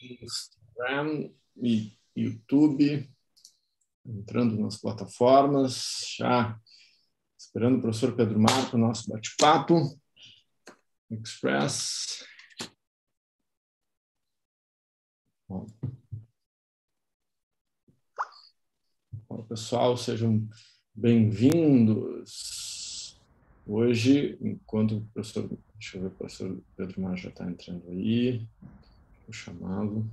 Instagram 0.00 1.30
e 1.56 1.98
YouTube, 2.16 3.08
entrando 4.04 4.56
nas 4.60 4.76
plataformas, 4.76 6.14
já 6.16 6.58
esperando 7.38 7.78
o 7.78 7.80
professor 7.80 8.14
Pedro 8.14 8.38
Marco, 8.40 8.78
nosso 8.78 9.10
bate-papo. 9.10 9.98
Express. 11.10 12.24
Bom. 15.48 15.66
Bom, 19.28 19.42
pessoal, 19.44 19.96
sejam 19.96 20.46
bem-vindos. 20.94 22.58
Hoje, 23.66 24.38
enquanto 24.40 24.98
o 24.98 25.06
professor, 25.08 25.48
deixa 25.74 25.96
eu 25.96 26.02
ver, 26.02 26.08
o 26.08 26.10
professor 26.12 26.62
Pedro 26.76 27.00
Mar 27.00 27.16
já 27.16 27.30
está 27.30 27.46
entrando 27.46 27.88
aí, 27.90 28.46
vou 29.28 29.32
chamá-lo. 29.32 30.10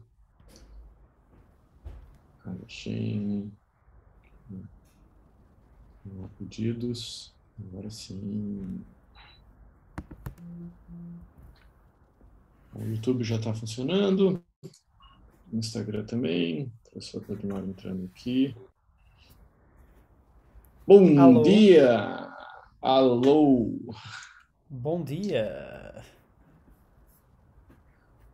Alexandre. 2.46 3.50
Pedidos. 6.38 7.34
Agora 7.58 7.90
sim. 7.90 8.84
O 12.76 12.84
YouTube 12.84 13.24
já 13.24 13.38
está 13.38 13.54
funcionando. 13.54 14.44
O 15.52 15.58
Instagram 15.58 16.06
também. 16.06 16.72
Professor 16.84 17.24
Pedro 17.24 17.48
Mar 17.48 17.64
entrando 17.64 18.06
aqui. 18.14 18.54
Bom 20.86 21.18
Alô. 21.20 21.42
dia! 21.42 22.30
Alô! 22.80 23.72
Bom 24.70 25.04
dia! 25.04 26.06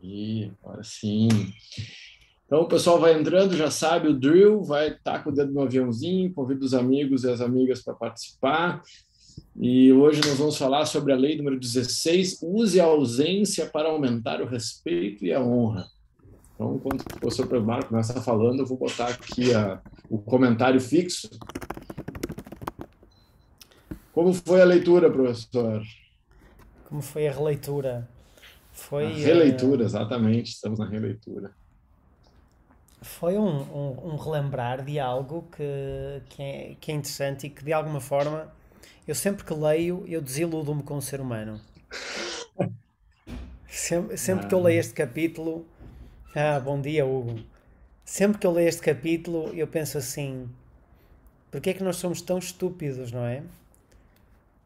E 0.02 0.52
agora 0.62 0.84
sim. 0.84 1.30
Então 2.46 2.62
o 2.62 2.68
pessoal 2.68 3.00
vai 3.00 3.18
entrando, 3.18 3.55
já 3.55 3.72
sabe 3.72 4.08
o 4.10 4.20
drill, 4.20 4.64
vai 4.64 4.90
estar 4.90 5.14
tá 5.14 5.20
com 5.20 5.30
o 5.30 5.34
dedo 5.34 5.54
no 5.54 5.62
aviãozinho, 5.62 6.34
convida 6.34 6.66
os 6.66 6.74
amigos 6.74 7.24
e 7.24 7.30
as 7.30 7.40
amigas 7.40 7.82
para 7.82 7.93
participar. 7.93 8.82
E 9.55 9.93
hoje 9.93 10.21
nós 10.21 10.38
vamos 10.38 10.58
falar 10.58 10.85
sobre 10.85 11.13
a 11.13 11.16
lei 11.16 11.38
número 11.38 11.60
16, 11.60 12.40
use 12.41 12.80
a 12.80 12.85
ausência 12.85 13.66
para 13.66 13.90
aumentar 13.90 14.41
o 14.41 14.48
respeito 14.48 15.26
e 15.26 15.34
a 15.34 15.41
honra. 15.41 15.88
Então, 16.55 16.76
enquanto 16.76 17.02
o 17.02 17.20
professor 17.20 17.48
Premar 17.48 17.86
começa 17.86 18.21
falando, 18.21 18.60
eu 18.60 18.65
vou 18.65 18.77
botar 18.77 19.08
aqui 19.08 19.54
a, 19.54 19.82
o 20.10 20.20
comentário 20.20 20.80
fixo 20.80 21.30
como 24.12 24.34
foi 24.34 24.62
a 24.62 24.65
leitura, 24.65 25.10
professor? 25.10 25.82
Como 26.90 27.02
foi 27.02 27.30
a 27.30 27.32
releitura? 27.32 28.10
Foi, 28.82 29.05
a 29.05 29.10
releitura, 29.10 29.84
uh... 29.84 29.85
exatamente, 29.85 30.51
estamos 30.51 30.79
na 30.79 30.85
releitura. 30.85 31.51
Foi 33.01 33.37
um, 33.37 33.62
um, 33.62 34.12
um, 34.12 34.15
relembrar 34.15 34.84
de 34.84 34.99
algo 34.99 35.48
que, 35.55 36.21
que 36.29 36.41
é, 36.41 36.76
que, 36.79 36.91
é, 36.91 36.96
interessante 36.96 37.48
e 37.48 37.49
que, 37.49 37.63
de 37.63 37.74
alguma 37.74 37.99
forma, 37.99 38.52
eu 39.07 39.15
sempre 39.15 39.43
que 39.43 39.54
leio, 39.54 40.04
eu 40.07 40.21
desiludo-me 40.21 40.84
com 40.84 40.98
o 40.98 41.02
ser 41.02 41.20
humano. 41.20 41.59
sempre, 43.68 44.18
sempre 44.18 44.48
que 44.48 44.54
eu 44.54 44.62
leio 44.62 44.79
este 44.79 44.93
capítulo... 44.93 45.65
Ah, 46.35 46.59
bom 46.59 46.79
dia, 46.79 47.05
Hugo. 47.05 47.40
Sempre 48.05 48.37
que 48.37 48.46
eu 48.46 48.52
leio 48.52 48.70
este 48.70 48.82
capítulo, 48.82 49.49
eu 49.54 49.68
penso 49.68 49.98
assim... 49.98 50.48
Porquê 51.49 51.71
é 51.71 51.74
que 51.74 51.84
nós 51.84 51.98
somos 51.98 52.21
tão 52.21 52.37
estúpidos, 52.37 53.12
não 53.12 53.26
é? 53.26 53.43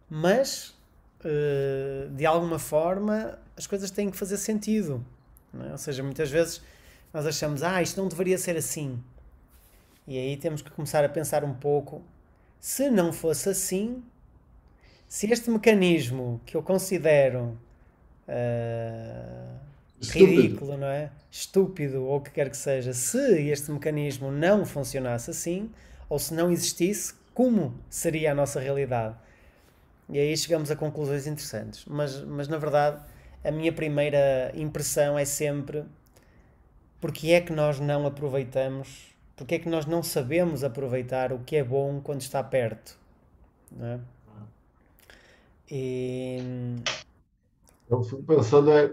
mas 0.10 0.75
uh, 1.26 2.10
de 2.10 2.26
alguma 2.26 2.60
forma 2.60 3.38
as 3.58 3.66
coisas 3.66 3.90
têm 3.90 4.10
que 4.10 4.18
fazer 4.18 4.38
sentido. 4.38 5.04
É? 5.68 5.72
Ou 5.72 5.78
seja, 5.78 6.04
muitas 6.04 6.30
vezes 6.30 6.62
nós 7.14 7.26
achamos, 7.26 7.64
ah, 7.64 7.82
isto 7.82 8.00
não 8.00 8.08
deveria 8.08 8.38
ser 8.38 8.58
assim. 8.58 9.02
E 10.08 10.18
aí 10.18 10.38
temos 10.38 10.62
que 10.62 10.70
começar 10.70 11.04
a 11.04 11.10
pensar 11.10 11.44
um 11.44 11.54
pouco: 11.54 12.04
se 12.60 12.90
não 12.90 13.12
fosse 13.12 13.50
assim, 13.50 14.04
se 15.08 15.32
este 15.32 15.50
mecanismo 15.50 16.42
que 16.46 16.56
eu 16.56 16.62
considero 16.62 17.58
uh, 18.28 19.60
ridículo, 20.02 20.78
não 20.78 20.88
é? 20.88 21.10
Estúpido 21.32 22.04
ou 22.04 22.18
o 22.18 22.22
que 22.22 22.32
quer 22.32 22.50
que 22.50 22.58
seja, 22.58 22.94
se 22.94 23.50
este 23.50 23.72
mecanismo 23.72 24.32
não 24.32 24.66
funcionasse 24.66 25.32
assim, 25.32 25.72
ou 26.08 26.20
se 26.20 26.34
não 26.34 26.52
existisse, 26.52 27.14
como 27.34 27.74
seria 27.90 28.32
a 28.32 28.36
nossa 28.36 28.60
realidade? 28.60 29.16
E 30.10 30.20
aí 30.20 30.38
chegamos 30.38 30.70
a 30.70 30.76
conclusões 30.76 31.26
interessantes. 31.26 31.84
Mas, 31.86 32.22
mas 32.22 32.48
na 32.48 32.58
verdade, 32.58 33.02
a 33.44 33.52
minha 33.52 33.74
primeira 33.74 34.52
impressão 34.56 35.18
é 35.18 35.26
sempre 35.26 35.84
porque 37.02 37.32
é 37.32 37.42
que 37.42 37.52
nós 37.52 37.80
não 37.80 38.06
aproveitamos, 38.06 39.16
porque 39.36 39.56
é 39.56 39.60
que 39.60 39.70
nós 39.70 39.86
não 39.86 40.02
sabemos 40.02 40.64
aproveitar 40.64 41.34
o 41.34 41.40
que 41.40 41.56
é 41.56 41.64
bom 41.64 42.00
quando 42.02 42.22
está 42.22 42.44
perto. 42.44 42.98
Não 43.72 43.86
é? 43.86 44.00
E... 45.70 46.38
Eu 47.90 48.04
fico 48.04 48.24
pensando, 48.24 48.72
é, 48.72 48.92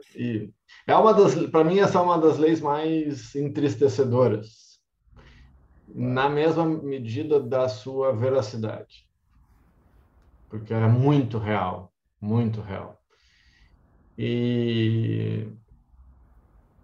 é 0.86 0.94
uma 0.94 1.14
das, 1.14 1.34
para 1.46 1.64
mim, 1.64 1.78
essa 1.78 1.98
é 1.98 2.02
uma 2.02 2.18
das 2.18 2.36
leis 2.36 2.60
mais 2.60 3.34
entristecedoras, 3.34 4.78
na 5.88 6.28
mesma 6.28 6.66
medida 6.66 7.40
da 7.40 7.68
sua 7.68 8.12
veracidade 8.12 9.06
porque 10.52 10.74
era 10.74 10.86
muito 10.86 11.38
real, 11.38 11.90
muito 12.20 12.60
real. 12.60 13.00
E 14.18 15.48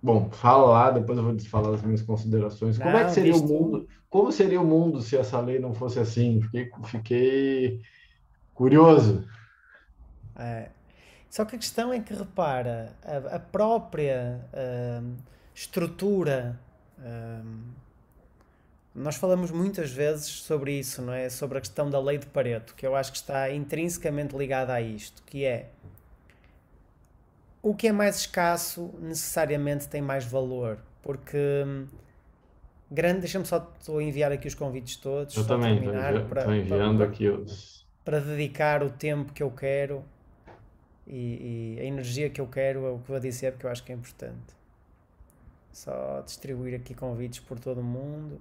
bom, 0.02 0.30
fala 0.30 0.70
lá, 0.70 0.90
depois 0.90 1.18
eu 1.18 1.24
vou 1.24 1.38
falar 1.40 1.74
as 1.74 1.82
minhas 1.82 2.00
considerações. 2.00 2.78
Não, 2.78 2.86
como 2.86 2.96
é 2.96 3.04
que 3.04 3.10
seria 3.10 3.36
o 3.36 3.46
mundo? 3.46 3.86
Como 4.08 4.32
seria 4.32 4.58
o 4.58 4.64
mundo 4.64 5.02
se 5.02 5.18
essa 5.18 5.38
lei 5.38 5.58
não 5.58 5.74
fosse 5.74 6.00
assim? 6.00 6.40
Fiquei, 6.40 6.70
fiquei 6.86 7.82
curioso. 8.54 9.28
É. 10.34 10.70
Só 11.28 11.44
que 11.44 11.56
a 11.56 11.58
questão 11.58 11.92
é 11.92 12.00
que 12.00 12.14
repara, 12.14 12.96
a, 13.04 13.36
a 13.36 13.38
própria 13.38 14.40
uh, 14.54 15.14
estrutura 15.54 16.58
uh, 16.98 17.46
nós 18.98 19.16
falamos 19.16 19.50
muitas 19.50 19.90
vezes 19.90 20.26
sobre 20.26 20.78
isso, 20.78 21.00
não 21.02 21.12
é? 21.12 21.28
Sobre 21.28 21.58
a 21.58 21.60
questão 21.60 21.88
da 21.88 22.00
lei 22.00 22.18
de 22.18 22.26
Pareto, 22.26 22.74
que 22.74 22.86
eu 22.86 22.94
acho 22.94 23.12
que 23.12 23.18
está 23.18 23.50
intrinsecamente 23.50 24.36
ligada 24.36 24.72
a 24.72 24.80
isto, 24.80 25.22
que 25.24 25.44
é 25.44 25.70
o 27.62 27.74
que 27.74 27.88
é 27.88 27.92
mais 27.92 28.16
escasso 28.16 28.94
necessariamente 29.00 29.88
tem 29.88 30.00
mais 30.00 30.24
valor, 30.24 30.78
porque 31.02 31.36
hum, 31.66 31.86
grande, 32.90 33.20
deixa-me 33.20 33.44
só 33.46 34.00
enviar 34.00 34.32
aqui 34.32 34.48
os 34.48 34.54
convites 34.54 34.96
todos. 34.96 35.36
Eu 35.36 35.46
também 35.46 35.78
estou 35.78 35.94
envi 35.94 36.24
para, 36.28 36.56
enviando 36.56 36.98
para, 36.98 37.06
aqui 37.06 37.28
os 37.28 37.78
para 38.04 38.20
dedicar 38.20 38.82
o 38.82 38.88
tempo 38.88 39.34
que 39.34 39.42
eu 39.42 39.50
quero 39.50 40.02
e, 41.06 41.76
e, 41.76 41.80
a 41.80 41.84
energia 41.84 42.30
que 42.30 42.40
eu 42.40 42.46
quero 42.46 42.86
é 42.86 42.90
o 42.90 42.98
que 42.98 43.08
vou 43.08 43.20
dizer 43.20 43.52
porque 43.52 43.66
eu 43.66 43.70
acho 43.70 43.84
que 43.84 43.92
é 43.92 43.94
importante. 43.94 44.56
Só 45.72 46.22
distribuir 46.22 46.74
aqui 46.74 46.94
convites 46.94 47.40
por 47.40 47.60
todo 47.60 47.82
o 47.82 47.84
mundo. 47.84 48.40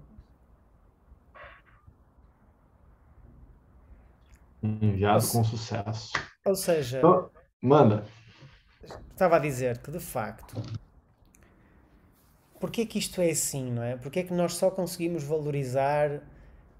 Enviado 4.61 5.23
ou, 5.25 5.31
com 5.31 5.43
sucesso. 5.43 6.13
Ou 6.45 6.55
seja, 6.55 6.97
então, 6.97 7.29
manda. 7.61 8.03
Estava 9.11 9.35
a 9.35 9.39
dizer 9.39 9.77
que 9.79 9.91
de 9.91 9.99
facto, 9.99 10.61
porque 12.59 12.81
é 12.81 12.85
que 12.85 12.99
isto 12.99 13.21
é 13.21 13.29
assim, 13.29 13.71
não 13.71 13.83
é? 13.83 13.97
Porque 13.97 14.19
é 14.19 14.23
que 14.23 14.33
nós 14.33 14.55
só 14.55 14.71
conseguimos 14.71 15.23
valorizar 15.23 16.21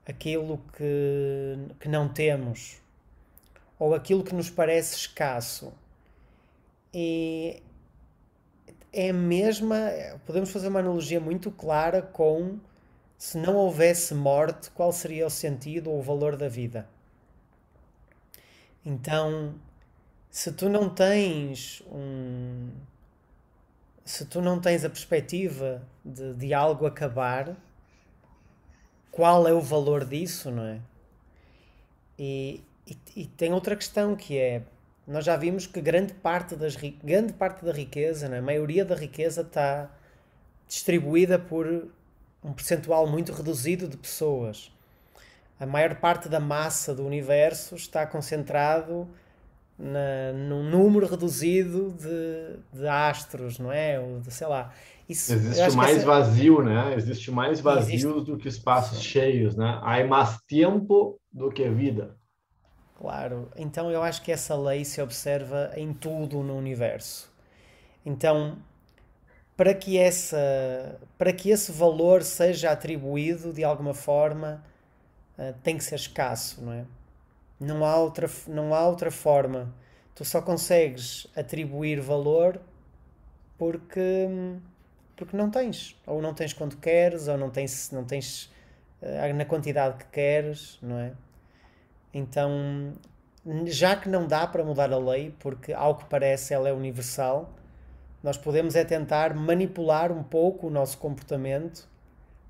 aquilo 0.06 0.60
que, 0.76 1.58
que 1.80 1.90
não 1.90 2.08
temos 2.08 2.82
ou 3.78 3.94
aquilo 3.94 4.24
que 4.24 4.34
nos 4.34 4.50
parece 4.50 4.96
escasso? 4.96 5.74
E 6.94 7.62
é 8.92 9.10
a 9.10 9.14
mesma. 9.14 9.78
Podemos 10.26 10.52
fazer 10.52 10.70
uma 10.70 10.80
analogia 10.80 11.20
muito 11.20 11.52
clara 11.52 12.02
com 12.02 12.60
se 13.18 13.38
não 13.38 13.56
houvesse 13.56 14.14
morte, 14.14 14.70
qual 14.72 14.92
seria 14.92 15.26
o 15.28 15.30
sentido 15.30 15.90
ou 15.92 16.00
o 16.00 16.02
valor 16.02 16.36
da 16.36 16.48
vida? 16.48 16.88
Então, 18.90 19.54
se 20.32 20.50
tu 20.54 20.70
não 20.70 20.88
tens 20.90 21.84
um. 21.92 22.70
Se 24.06 24.26
tu 24.26 24.42
não 24.42 24.62
tens 24.62 24.86
a 24.86 24.90
perspectiva 24.90 25.86
de, 26.06 26.34
de 26.36 26.54
algo 26.54 26.86
acabar, 26.86 27.54
qual 29.12 29.46
é 29.46 29.52
o 29.52 29.60
valor 29.60 30.06
disso, 30.06 30.50
não 30.50 30.64
é? 30.64 30.80
E, 32.18 32.64
e, 32.88 32.98
e, 33.18 33.26
tem 33.26 33.52
outra 33.52 33.76
questão 33.76 34.16
que 34.16 34.38
é: 34.38 34.64
nós 35.06 35.26
já 35.26 35.36
vimos 35.36 35.68
que 35.68 35.82
grande 35.82 36.14
parte, 36.14 36.56
das, 36.56 36.78
grande 36.78 37.34
parte 37.34 37.66
da 37.66 37.74
riqueza, 37.74 38.28
é? 38.34 38.40
a 38.40 38.42
maioria 38.42 38.86
da 38.86 38.96
riqueza 38.96 39.42
está 39.42 39.92
distribuída 40.66 41.38
por 41.38 41.92
um 42.42 42.54
percentual 42.54 43.06
muito 43.06 43.34
reduzido 43.34 43.86
de 43.86 43.98
pessoas 43.98 44.72
a 45.60 45.66
maior 45.66 45.96
parte 45.96 46.30
da 46.30 46.40
massa 46.40 46.94
do 46.94 47.06
universo 47.06 47.76
está 47.76 48.06
concentrado 48.06 49.08
na, 49.78 50.34
num 50.34 50.64
número 50.64 51.08
reduzido 51.08 51.94
de, 51.94 52.80
de 52.80 52.88
astros, 52.88 53.60
não 53.60 53.72
é? 53.72 54.00
Ou 54.00 54.20
de, 54.20 54.32
sei 54.32 54.48
lá. 54.48 54.74
Isso, 55.08 55.34
Existe 55.34 55.76
mais 55.76 55.98
essa... 55.98 56.06
vazio, 56.06 56.62
né? 56.62 56.94
Existe 56.96 57.32
mais 57.32 57.60
vazios 57.62 58.04
Existe... 58.04 58.26
do 58.26 58.38
que 58.38 58.48
espaços 58.48 59.02
cheios, 59.02 59.56
né? 59.56 59.80
Há 59.82 60.04
mais 60.06 60.38
tempo 60.48 61.20
do 61.32 61.50
que 61.50 61.68
vida. 61.70 62.16
Claro, 62.96 63.48
então 63.56 63.92
eu 63.92 64.02
acho 64.02 64.24
que 64.24 64.32
essa 64.32 64.56
lei 64.56 64.84
se 64.84 65.00
observa 65.00 65.72
em 65.76 65.94
tudo 65.94 66.42
no 66.42 66.58
universo. 66.58 67.32
Então, 68.04 68.58
para 69.56 69.74
que, 69.74 69.98
essa, 69.98 71.00
para 71.18 71.32
que 71.32 71.52
esse 71.52 71.72
valor 71.72 72.24
seja 72.24 72.72
atribuído 72.72 73.54
de 73.54 73.64
alguma 73.64 73.94
forma, 73.94 74.64
uh, 75.38 75.54
tem 75.64 75.78
que 75.78 75.84
ser 75.84 75.96
escasso, 75.96 76.64
não 76.64 76.74
é? 76.74 76.86
Não 77.60 77.84
há, 77.84 77.98
outra, 77.98 78.30
não 78.48 78.74
há 78.74 78.86
outra 78.88 79.10
forma. 79.10 79.74
Tu 80.14 80.24
só 80.24 80.42
consegues 80.42 81.28
atribuir 81.36 82.00
valor 82.00 82.62
porque, 83.58 84.28
porque 85.16 85.36
não 85.36 85.50
tens. 85.50 85.96
Ou 86.06 86.22
não 86.22 86.34
tens 86.34 86.54
quando 86.54 86.78
queres, 86.78 87.28
ou 87.28 87.38
não 87.38 87.50
tens, 87.50 87.92
não 87.92 88.04
tens 88.04 88.52
uh, 89.02 89.34
na 89.36 89.46
quantidade 89.46 89.98
que 89.98 90.06
queres, 90.06 90.78
não 90.82 91.00
é? 91.00 91.14
Então, 92.14 92.94
já 93.66 93.96
que 93.96 94.10
não 94.10 94.28
dá 94.28 94.46
para 94.48 94.64
mudar 94.64 94.92
a 94.92 94.98
lei, 94.98 95.34
porque 95.40 95.74
ao 95.74 95.96
que 95.96 96.06
parece 96.06 96.54
ela 96.54 96.70
é 96.70 96.74
universal, 96.74 97.54
nós 98.24 98.38
podemos 98.38 98.76
é 98.76 98.84
tentar 98.84 99.34
manipular 99.34 100.12
um 100.12 100.24
pouco 100.24 100.68
o 100.68 100.70
nosso 100.70 100.98
comportamento 100.98 101.88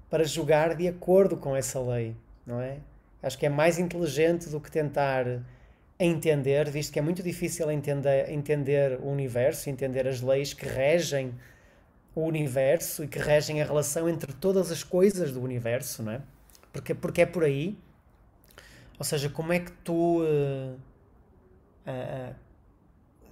para 0.09 0.23
jogar 0.23 0.75
de 0.75 0.87
acordo 0.87 1.37
com 1.37 1.55
essa 1.55 1.79
lei, 1.79 2.15
não 2.47 2.59
é? 2.59 2.79
Acho 3.21 3.37
que 3.37 3.45
é 3.45 3.49
mais 3.49 3.77
inteligente 3.77 4.49
do 4.49 4.59
que 4.59 4.71
tentar 4.71 5.25
entender, 5.99 6.69
visto 6.71 6.91
que 6.91 6.97
é 6.97 7.01
muito 7.01 7.21
difícil 7.21 7.69
entender, 7.69 8.31
entender 8.31 8.99
o 9.01 9.09
universo, 9.09 9.69
entender 9.69 10.07
as 10.07 10.21
leis 10.21 10.53
que 10.53 10.65
regem 10.65 11.35
o 12.15 12.21
universo 12.21 13.03
e 13.03 13.07
que 13.07 13.19
regem 13.19 13.61
a 13.61 13.65
relação 13.65 14.09
entre 14.09 14.33
todas 14.33 14.71
as 14.71 14.83
coisas 14.83 15.31
do 15.31 15.41
universo, 15.43 16.01
não 16.01 16.13
é? 16.13 16.21
Porque, 16.73 16.95
porque 16.95 17.21
é 17.21 17.25
por 17.25 17.43
aí 17.43 17.77
ou 18.99 19.05
seja, 19.05 19.29
como 19.29 19.53
é 19.53 19.59
que 19.59 19.71
tu. 19.71 20.21
Uh, 20.21 20.75
uh, 21.87 22.35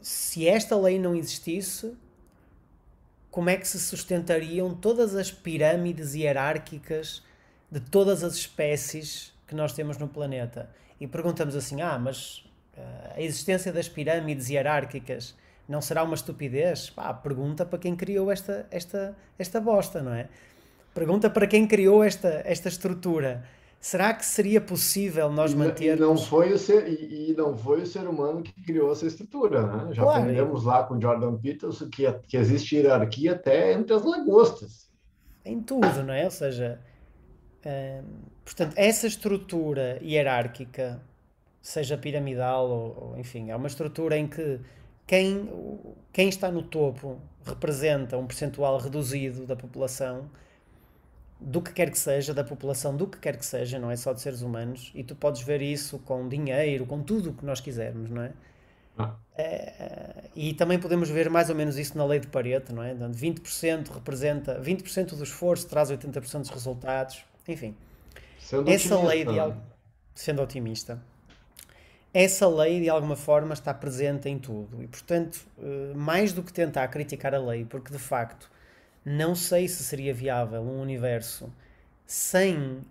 se 0.02 0.48
esta 0.48 0.78
lei 0.78 1.00
não 1.00 1.16
existisse, 1.16 1.96
como 3.32 3.50
é 3.50 3.58
que 3.58 3.68
se 3.68 3.80
sustentariam 3.80 4.76
todas 4.76 5.16
as 5.16 5.32
pirâmides 5.32 6.14
hierárquicas 6.14 7.24
de 7.75 7.81
todas 7.81 8.24
as 8.24 8.36
espécies 8.36 9.33
que 9.45 9.54
nós 9.54 9.74
temos 9.74 9.98
no 9.98 10.07
planeta? 10.07 10.69
E 10.98 11.06
perguntamos 11.06 11.57
assim: 11.57 11.81
ah, 11.81 12.00
mas 12.00 12.38
uh, 12.77 13.16
a 13.18 13.22
existência 13.22 13.74
das 13.74 13.89
pirâmides 13.89 14.50
hierárquicas 14.50 15.36
não 15.68 15.81
será 15.81 16.01
uma 16.04 16.16
estupidez? 16.16 16.89
Pá, 16.89 17.13
pergunta 17.13 17.66
para 17.66 17.77
quem 17.77 17.94
criou 17.94 18.31
esta, 18.31 18.66
esta, 18.72 19.13
esta 19.38 19.60
bosta, 19.60 20.01
não 20.01 20.13
é? 20.13 20.30
Pergunta 20.94 21.30
para 21.30 21.45
quem 21.45 21.68
criou 21.68 22.01
esta, 22.01 22.42
esta 22.45 22.69
estrutura. 22.69 23.44
Será 23.81 24.13
que 24.13 24.25
seria 24.25 24.62
possível 24.62 25.30
nós 25.30 25.54
mantermos... 25.54 26.00
E 26.00 26.01
não 26.01 26.18
foi 26.18 26.54
o 26.54 26.57
ser, 26.57 26.88
e, 26.88 27.31
e, 27.31 27.36
não 27.36 27.56
foi 27.56 27.81
o 27.81 27.86
ser 27.86 28.07
humano 28.07 28.42
que 28.42 28.54
criou 28.63 28.92
essa 28.92 29.06
estrutura, 29.06 29.68
né? 29.68 29.94
Já 29.94 30.01
claro. 30.01 30.22
aprendemos 30.22 30.63
lá 30.63 30.83
com 30.83 31.00
Jordan 31.00 31.36
Peterson 31.36 31.89
que, 31.89 32.10
que 32.27 32.38
existe 32.38 32.77
hierarquia 32.77 33.33
até 33.33 33.74
entre 33.74 33.94
as 33.94 34.04
lagostas. 34.04 34.89
Em 35.44 35.62
tudo, 35.62 36.01
não 36.04 36.13
é? 36.13 36.24
Ou 36.24 36.31
seja, 36.31 36.80
portanto, 38.44 38.74
essa 38.76 39.08
estrutura 39.08 40.00
hierárquica, 40.04 41.02
seja 41.62 41.98
piramidal 41.98 42.70
ou, 42.70 43.10
ou, 43.10 43.20
enfim, 43.20 43.50
é 43.50 43.56
uma 43.56 43.68
estrutura 43.68 44.18
em 44.18 44.28
que 44.28 44.60
quem, 45.08 45.50
quem 46.14 46.30
está 46.30 46.52
no 46.52 46.62
topo 46.62 47.20
representa 47.44 48.18
um 48.18 48.26
percentual 48.26 48.78
reduzido 48.78 49.46
da 49.46 49.56
população 49.56 50.30
do 51.40 51.62
que 51.62 51.74
quer 51.74 51.92
que 51.92 52.00
seja, 52.00 52.34
da 52.34 52.44
população, 52.44 52.96
do 52.96 53.08
que 53.08 53.20
quer 53.20 53.38
que 53.38 53.46
seja, 53.46 53.78
não 53.78 53.92
é 53.92 53.96
só 53.96 54.14
de 54.14 54.22
seres 54.22 54.42
humanos, 54.42 54.92
e 54.96 55.04
tu 55.04 55.16
podes 55.16 55.42
ver 55.42 55.62
isso 55.62 56.00
com 56.00 56.28
dinheiro, 56.28 56.86
com 56.86 57.02
tudo 57.02 57.32
o 57.32 57.34
que 57.34 57.46
nós 57.46 57.60
quisermos, 57.60 58.10
não 58.10 58.22
é? 58.24 58.32
Ah. 58.98 59.14
é? 59.38 60.30
e 60.34 60.54
também 60.54 60.80
podemos 60.80 61.10
ver 61.10 61.30
mais 61.30 61.50
ou 61.50 61.56
menos 61.56 61.78
isso 61.78 61.98
na 61.98 62.06
lei 62.06 62.20
de 62.20 62.28
Pareto, 62.28 62.74
não 62.74 62.82
é? 62.82 62.96
20% 62.96 63.90
representa, 63.90 64.60
20% 64.62 65.16
do 65.16 65.24
esforço 65.24 65.68
traz 65.68 65.92
80% 65.92 66.40
dos 66.40 66.50
resultados, 66.50 67.26
enfim. 67.48 67.76
Sendo 68.40 68.70
essa 68.70 69.02
lei 69.02 69.26
de 69.26 69.34
sendo 70.14 70.42
otimista. 70.42 71.02
Essa 72.14 72.48
lei 72.48 72.80
de 72.80 72.90
alguma 72.90 73.18
forma 73.18 73.54
está 73.54 73.74
presente 73.74 74.30
em 74.30 74.40
tudo 74.40 74.82
e, 74.82 74.88
portanto, 74.88 75.46
eh, 75.60 75.94
mais 75.94 76.32
do 76.32 76.42
que 76.42 76.54
tentar 76.54 76.88
criticar 76.88 77.36
a 77.36 77.40
lei, 77.40 77.66
porque 77.66 77.92
de 77.92 78.00
facto 78.00 78.50
não 79.04 79.36
sei 79.36 79.68
se 79.68 79.84
seria 79.84 80.14
viável 80.14 80.62
um 80.62 80.82
universo 80.82 81.54
sem 82.08 82.56
uh, 82.58 82.86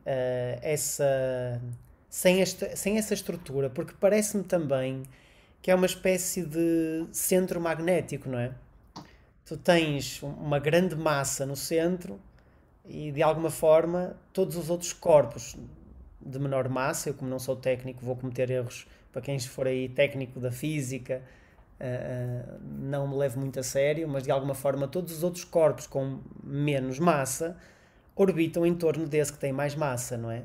essa 0.62 1.60
sem 2.08 2.40
esta 2.40 2.76
sem 2.76 2.98
essa 2.98 3.14
estrutura, 3.14 3.68
porque 3.70 3.94
parece-me 3.98 4.44
também 4.44 5.02
que 5.60 5.70
é 5.70 5.74
uma 5.74 5.86
espécie 5.86 6.44
de 6.44 7.06
centro 7.10 7.60
magnético, 7.60 8.28
não 8.28 8.38
é? 8.38 8.52
Tu 9.46 9.56
tens 9.56 10.22
uma 10.22 10.58
grande 10.58 10.94
massa 10.94 11.46
no 11.46 11.56
centro 11.56 12.20
e 12.84 13.10
de 13.10 13.22
alguma 13.22 13.50
forma 13.50 14.16
todos 14.32 14.56
os 14.56 14.70
outros 14.70 14.92
corpos 14.92 15.56
de 16.20 16.38
menor 16.38 16.68
massa, 16.68 17.10
eu 17.10 17.14
como 17.14 17.30
não 17.30 17.38
sou 17.38 17.56
técnico 17.56 18.04
vou 18.04 18.16
cometer 18.16 18.50
erros 18.50 18.86
para 19.12 19.22
quem 19.22 19.38
for 19.38 19.66
aí 19.66 19.88
técnico 19.88 20.40
da 20.40 20.50
física, 20.50 21.22
uh, 21.80 22.60
não 22.62 23.06
me 23.06 23.14
levo 23.16 23.38
muito 23.38 23.60
a 23.60 23.62
sério, 23.62 24.08
mas 24.08 24.24
de 24.24 24.30
alguma 24.30 24.54
forma 24.54 24.88
todos 24.88 25.12
os 25.12 25.22
outros 25.22 25.44
corpos 25.44 25.86
com 25.86 26.18
menos 26.42 26.98
massa 26.98 27.56
orbitam 28.16 28.66
em 28.66 28.74
torno 28.74 29.06
desse 29.06 29.32
que 29.32 29.38
tem 29.38 29.52
mais 29.52 29.74
massa, 29.74 30.16
não 30.16 30.30
é? 30.30 30.42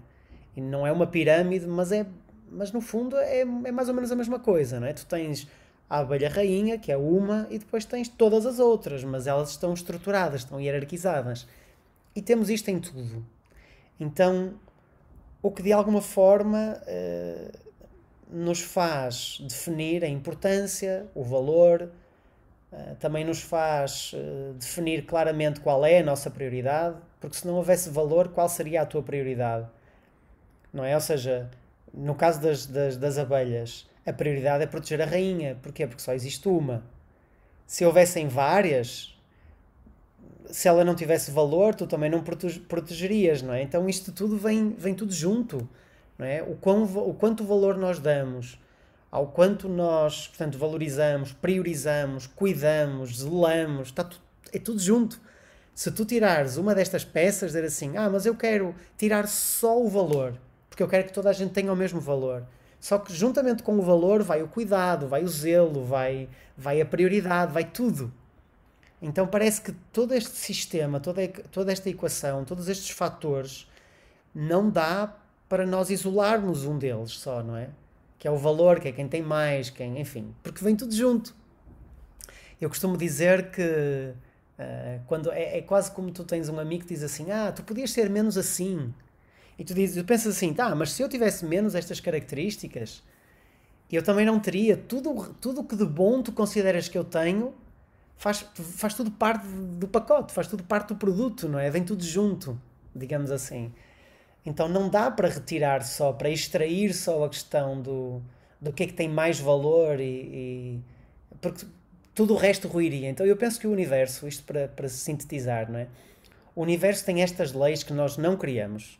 E 0.55 0.61
não 0.61 0.85
é 0.85 0.91
uma 0.91 1.07
pirâmide, 1.07 1.67
mas 1.67 1.91
é 1.91 2.05
mas 2.51 2.71
no 2.71 2.81
fundo 2.81 3.15
é, 3.17 3.41
é 3.41 3.71
mais 3.71 3.89
ou 3.89 3.93
menos 3.93 4.11
a 4.11 4.15
mesma 4.15 4.39
coisa, 4.39 4.79
não 4.79 4.87
é? 4.87 4.93
Tu 4.93 5.05
tens 5.05 5.47
a 5.89 5.99
abelha 5.99 6.29
rainha, 6.29 6.77
que 6.77 6.91
é 6.91 6.97
uma, 6.97 7.47
e 7.49 7.57
depois 7.57 7.85
tens 7.85 8.07
todas 8.07 8.45
as 8.45 8.59
outras, 8.59 9.03
mas 9.03 9.27
elas 9.27 9.51
estão 9.51 9.73
estruturadas, 9.73 10.41
estão 10.41 10.59
hierarquizadas. 10.59 11.47
E 12.15 12.21
temos 12.21 12.49
isto 12.49 12.69
em 12.69 12.79
tudo. 12.79 13.25
Então, 13.99 14.53
o 15.41 15.51
que 15.51 15.61
de 15.61 15.71
alguma 15.71 16.01
forma 16.01 16.81
uh, 16.81 17.59
nos 18.29 18.61
faz 18.61 19.39
definir 19.41 20.03
a 20.03 20.07
importância, 20.07 21.07
o 21.15 21.23
valor, 21.23 21.91
uh, 22.71 22.95
também 22.99 23.25
nos 23.25 23.41
faz 23.41 24.13
uh, 24.13 24.53
definir 24.53 25.05
claramente 25.05 25.59
qual 25.59 25.85
é 25.85 25.99
a 25.99 26.03
nossa 26.03 26.29
prioridade, 26.29 26.97
porque 27.19 27.37
se 27.37 27.47
não 27.47 27.55
houvesse 27.55 27.89
valor, 27.89 28.29
qual 28.29 28.49
seria 28.49 28.81
a 28.81 28.85
tua 28.85 29.03
prioridade? 29.03 29.67
Não 30.73 30.83
é? 30.83 30.95
Ou 30.95 31.01
seja, 31.01 31.49
no 31.93 32.15
caso 32.15 32.41
das, 32.41 32.65
das, 32.65 32.97
das 32.97 33.17
abelhas, 33.17 33.87
a 34.05 34.13
prioridade 34.13 34.63
é 34.63 34.67
proteger 34.67 35.01
a 35.01 35.05
rainha. 35.05 35.57
Porquê? 35.61 35.85
Porque 35.87 36.01
só 36.01 36.13
existe 36.13 36.47
uma. 36.47 36.83
Se 37.65 37.85
houvessem 37.85 38.27
várias, 38.27 39.15
se 40.49 40.67
ela 40.67 40.83
não 40.83 40.95
tivesse 40.95 41.31
valor, 41.31 41.75
tu 41.75 41.87
também 41.87 42.09
não 42.09 42.23
protegerias, 42.23 43.41
não 43.41 43.53
é? 43.53 43.61
Então 43.61 43.87
isto 43.87 44.11
tudo 44.11 44.37
vem, 44.37 44.71
vem 44.71 44.93
tudo 44.93 45.11
junto 45.13 45.67
não 46.19 46.25
é? 46.25 46.43
O, 46.43 46.55
quão, 46.55 46.83
o 46.83 47.13
quanto 47.13 47.45
valor 47.45 47.77
nós 47.77 47.97
damos, 47.97 48.59
ao 49.09 49.27
quanto 49.27 49.69
nós, 49.69 50.27
portanto, 50.27 50.57
valorizamos, 50.57 51.31
priorizamos, 51.31 52.27
cuidamos, 52.27 53.19
zelamos, 53.19 53.87
está 53.87 54.03
tu, 54.03 54.19
é 54.51 54.59
tudo 54.59 54.81
junto. 54.81 55.19
Se 55.73 55.89
tu 55.89 56.03
tirares 56.03 56.57
uma 56.57 56.75
destas 56.75 57.05
peças, 57.05 57.51
dizer 57.51 57.63
assim, 57.63 57.95
ah, 57.95 58.09
mas 58.09 58.25
eu 58.25 58.35
quero 58.35 58.75
tirar 58.97 59.29
só 59.29 59.81
o 59.81 59.87
valor, 59.87 60.33
porque 60.69 60.83
eu 60.83 60.89
quero 60.89 61.05
que 61.05 61.13
toda 61.13 61.29
a 61.29 61.33
gente 61.33 61.53
tenha 61.53 61.71
o 61.71 61.75
mesmo 61.75 62.01
valor. 62.01 62.43
Só 62.81 62.97
que 62.97 63.13
juntamente 63.13 63.63
com 63.63 63.77
o 63.77 63.81
valor 63.81 64.21
vai 64.21 64.43
o 64.43 64.47
cuidado, 64.47 65.07
vai 65.07 65.23
o 65.23 65.27
zelo, 65.27 65.85
vai, 65.85 66.27
vai 66.57 66.81
a 66.81 66.85
prioridade, 66.85 67.53
vai 67.53 67.63
tudo. 67.63 68.11
Então 69.01 69.25
parece 69.25 69.61
que 69.61 69.71
todo 69.93 70.13
este 70.13 70.35
sistema, 70.35 70.99
toda, 70.99 71.27
toda 71.51 71.71
esta 71.71 71.89
equação, 71.89 72.43
todos 72.43 72.67
estes 72.67 72.89
fatores, 72.89 73.67
não 74.35 74.69
dá 74.69 75.15
para 75.47 75.65
nós 75.65 75.89
isolarmos 75.89 76.65
um 76.65 76.77
deles 76.77 77.11
só, 77.11 77.41
não 77.41 77.55
é? 77.55 77.69
Que 78.17 78.27
é 78.27 78.31
o 78.31 78.37
valor, 78.37 78.79
que 78.79 78.89
é 78.89 78.91
quem 78.91 79.07
tem 79.07 79.21
mais, 79.21 79.69
quem, 79.69 79.99
enfim, 79.99 80.33
porque 80.43 80.63
vem 80.63 80.75
tudo 80.75 80.93
junto. 80.93 81.33
Eu 82.59 82.67
costumo 82.67 82.97
dizer 82.97 83.51
que 83.51 84.13
uh, 84.59 85.01
quando 85.07 85.31
é, 85.31 85.57
é, 85.57 85.61
quase 85.61 85.89
como 85.91 86.11
tu 86.11 86.25
tens 86.25 86.49
um 86.49 86.59
amigo 86.59 86.83
que 86.83 86.93
diz 86.93 87.03
assim: 87.03 87.31
Ah, 87.31 87.53
tu 87.53 87.63
podias 87.63 87.91
ser 87.91 88.09
menos 88.09 88.37
assim. 88.37 88.93
E 89.57 89.63
tu, 89.63 89.73
dizes, 89.73 89.95
tu 89.95 90.05
pensas 90.05 90.35
assim: 90.35 90.53
Tá, 90.53 90.75
mas 90.75 90.91
se 90.91 91.01
eu 91.01 91.07
tivesse 91.07 91.45
menos 91.45 91.73
estas 91.73 92.01
características, 92.01 93.01
eu 93.89 94.03
também 94.03 94.25
não 94.25 94.39
teria. 94.41 94.75
Tudo 94.75 95.33
tudo 95.39 95.63
que 95.63 95.75
de 95.75 95.85
bom 95.85 96.21
tu 96.21 96.33
consideras 96.33 96.89
que 96.89 96.97
eu 96.97 97.05
tenho 97.05 97.53
faz, 98.19 98.45
faz 98.53 98.93
tudo 98.93 99.09
parte 99.09 99.47
do 99.47 99.87
pacote, 99.87 100.33
faz 100.33 100.45
tudo 100.45 100.63
parte 100.63 100.89
do 100.89 100.95
produto, 100.95 101.47
não 101.47 101.57
é? 101.57 101.69
Vem 101.71 101.83
tudo 101.83 102.03
junto, 102.03 102.59
digamos 102.93 103.31
assim. 103.31 103.73
Então 104.45 104.67
não 104.67 104.89
dá 104.89 105.09
para 105.09 105.29
retirar 105.29 105.83
só, 105.83 106.11
para 106.11 106.29
extrair 106.29 106.93
só 106.93 107.23
a 107.23 107.29
questão 107.29 107.81
do, 107.81 108.21
do 108.59 108.73
que 108.73 108.83
é 108.83 108.87
que 108.87 108.93
tem 108.93 109.07
mais 109.07 109.39
valor 109.39 109.99
e, 109.99 110.03
e 110.03 110.83
porque 111.41 111.65
tudo 112.13 112.33
o 112.33 112.37
resto 112.37 112.67
ruiria. 112.67 113.09
Então 113.09 113.25
eu 113.25 113.37
penso 113.37 113.59
que 113.59 113.67
o 113.67 113.71
universo, 113.71 114.27
isto 114.27 114.43
para, 114.43 114.67
para 114.67 114.89
sintetizar, 114.89 115.71
não 115.71 115.79
é? 115.79 115.87
O 116.53 116.61
universo 116.61 117.05
tem 117.05 117.23
estas 117.23 117.53
leis 117.53 117.83
que 117.83 117.93
nós 117.93 118.17
não 118.17 118.35
criamos, 118.35 118.99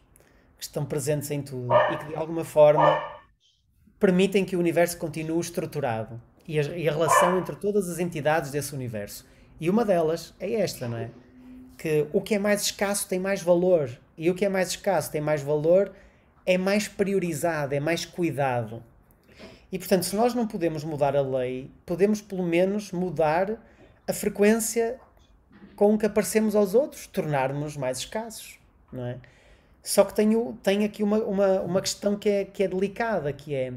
que 0.57 0.63
estão 0.63 0.85
presentes 0.85 1.29
em 1.29 1.41
tudo 1.41 1.73
e 1.73 1.97
que 1.97 2.05
de 2.05 2.15
alguma 2.15 2.45
forma 2.45 2.97
permitem 3.99 4.45
que 4.45 4.55
o 4.55 4.59
universo 4.59 4.97
continue 4.97 5.41
estruturado 5.41 6.21
e 6.49 6.59
a, 6.59 6.63
e 6.63 6.89
a 6.89 6.91
relação 6.91 7.37
entre 7.37 7.55
todas 7.55 7.87
as 7.87 7.99
entidades 7.99 8.49
desse 8.49 8.73
universo. 8.73 9.23
E 9.59 9.69
uma 9.69 9.85
delas 9.85 10.33
é 10.39 10.53
esta, 10.53 10.87
não 10.87 10.97
é? 10.97 11.11
Que 11.77 12.07
o 12.11 12.19
que 12.19 12.33
é 12.33 12.39
mais 12.39 12.63
escasso 12.63 13.07
tem 13.07 13.19
mais 13.19 13.43
valor 13.43 13.87
e 14.17 14.31
o 14.31 14.33
que 14.33 14.43
é 14.43 14.49
mais 14.49 14.69
escasso 14.69 15.11
tem 15.11 15.21
mais 15.21 15.43
valor 15.43 15.93
é 16.47 16.57
mais 16.57 16.87
priorizado, 16.87 17.75
é 17.75 17.79
mais 17.79 18.03
cuidado. 18.03 18.83
E 19.71 19.77
portanto, 19.77 20.03
se 20.03 20.15
nós 20.15 20.33
não 20.33 20.47
podemos 20.47 20.83
mudar 20.83 21.15
a 21.15 21.21
lei, 21.21 21.69
podemos 21.85 22.19
pelo 22.19 22.41
menos 22.41 22.91
mudar 22.91 23.63
a 24.07 24.11
frequência 24.11 24.99
com 25.75 25.95
que 25.99 26.07
aparecemos 26.07 26.55
aos 26.55 26.73
outros, 26.73 27.05
tornar-nos 27.05 27.77
mais 27.77 27.99
escassos, 27.99 28.59
não 28.91 29.05
é? 29.05 29.17
Só 29.83 30.03
que 30.03 30.15
tenho, 30.15 30.57
tenho 30.63 30.83
aqui 30.83 31.03
uma, 31.03 31.19
uma, 31.19 31.61
uma 31.61 31.81
questão 31.81 32.15
que 32.15 32.27
é, 32.27 32.45
que 32.45 32.63
é 32.63 32.67
delicada, 32.67 33.31
que 33.31 33.53
é 33.53 33.71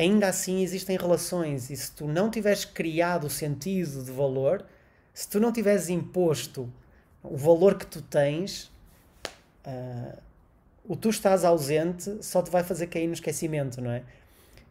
ainda 0.00 0.28
assim 0.28 0.62
existem 0.62 0.96
relações 0.96 1.68
e 1.70 1.76
se 1.76 1.92
tu 1.92 2.06
não 2.06 2.30
tiveres 2.30 2.64
criado 2.64 3.26
o 3.26 3.30
sentido 3.30 4.02
de 4.02 4.10
valor, 4.10 4.64
se 5.12 5.28
tu 5.28 5.38
não 5.38 5.52
tiveres 5.52 5.88
imposto 5.88 6.72
o 7.22 7.36
valor 7.36 7.74
que 7.74 7.86
tu 7.86 8.00
tens, 8.00 8.70
uh, 9.66 10.18
o 10.88 10.96
tu 10.96 11.10
estás 11.10 11.44
ausente 11.44 12.18
só 12.22 12.42
te 12.42 12.50
vai 12.50 12.64
fazer 12.64 12.86
cair 12.86 13.06
no 13.06 13.12
esquecimento, 13.12 13.80
não 13.80 13.90
é? 13.90 14.02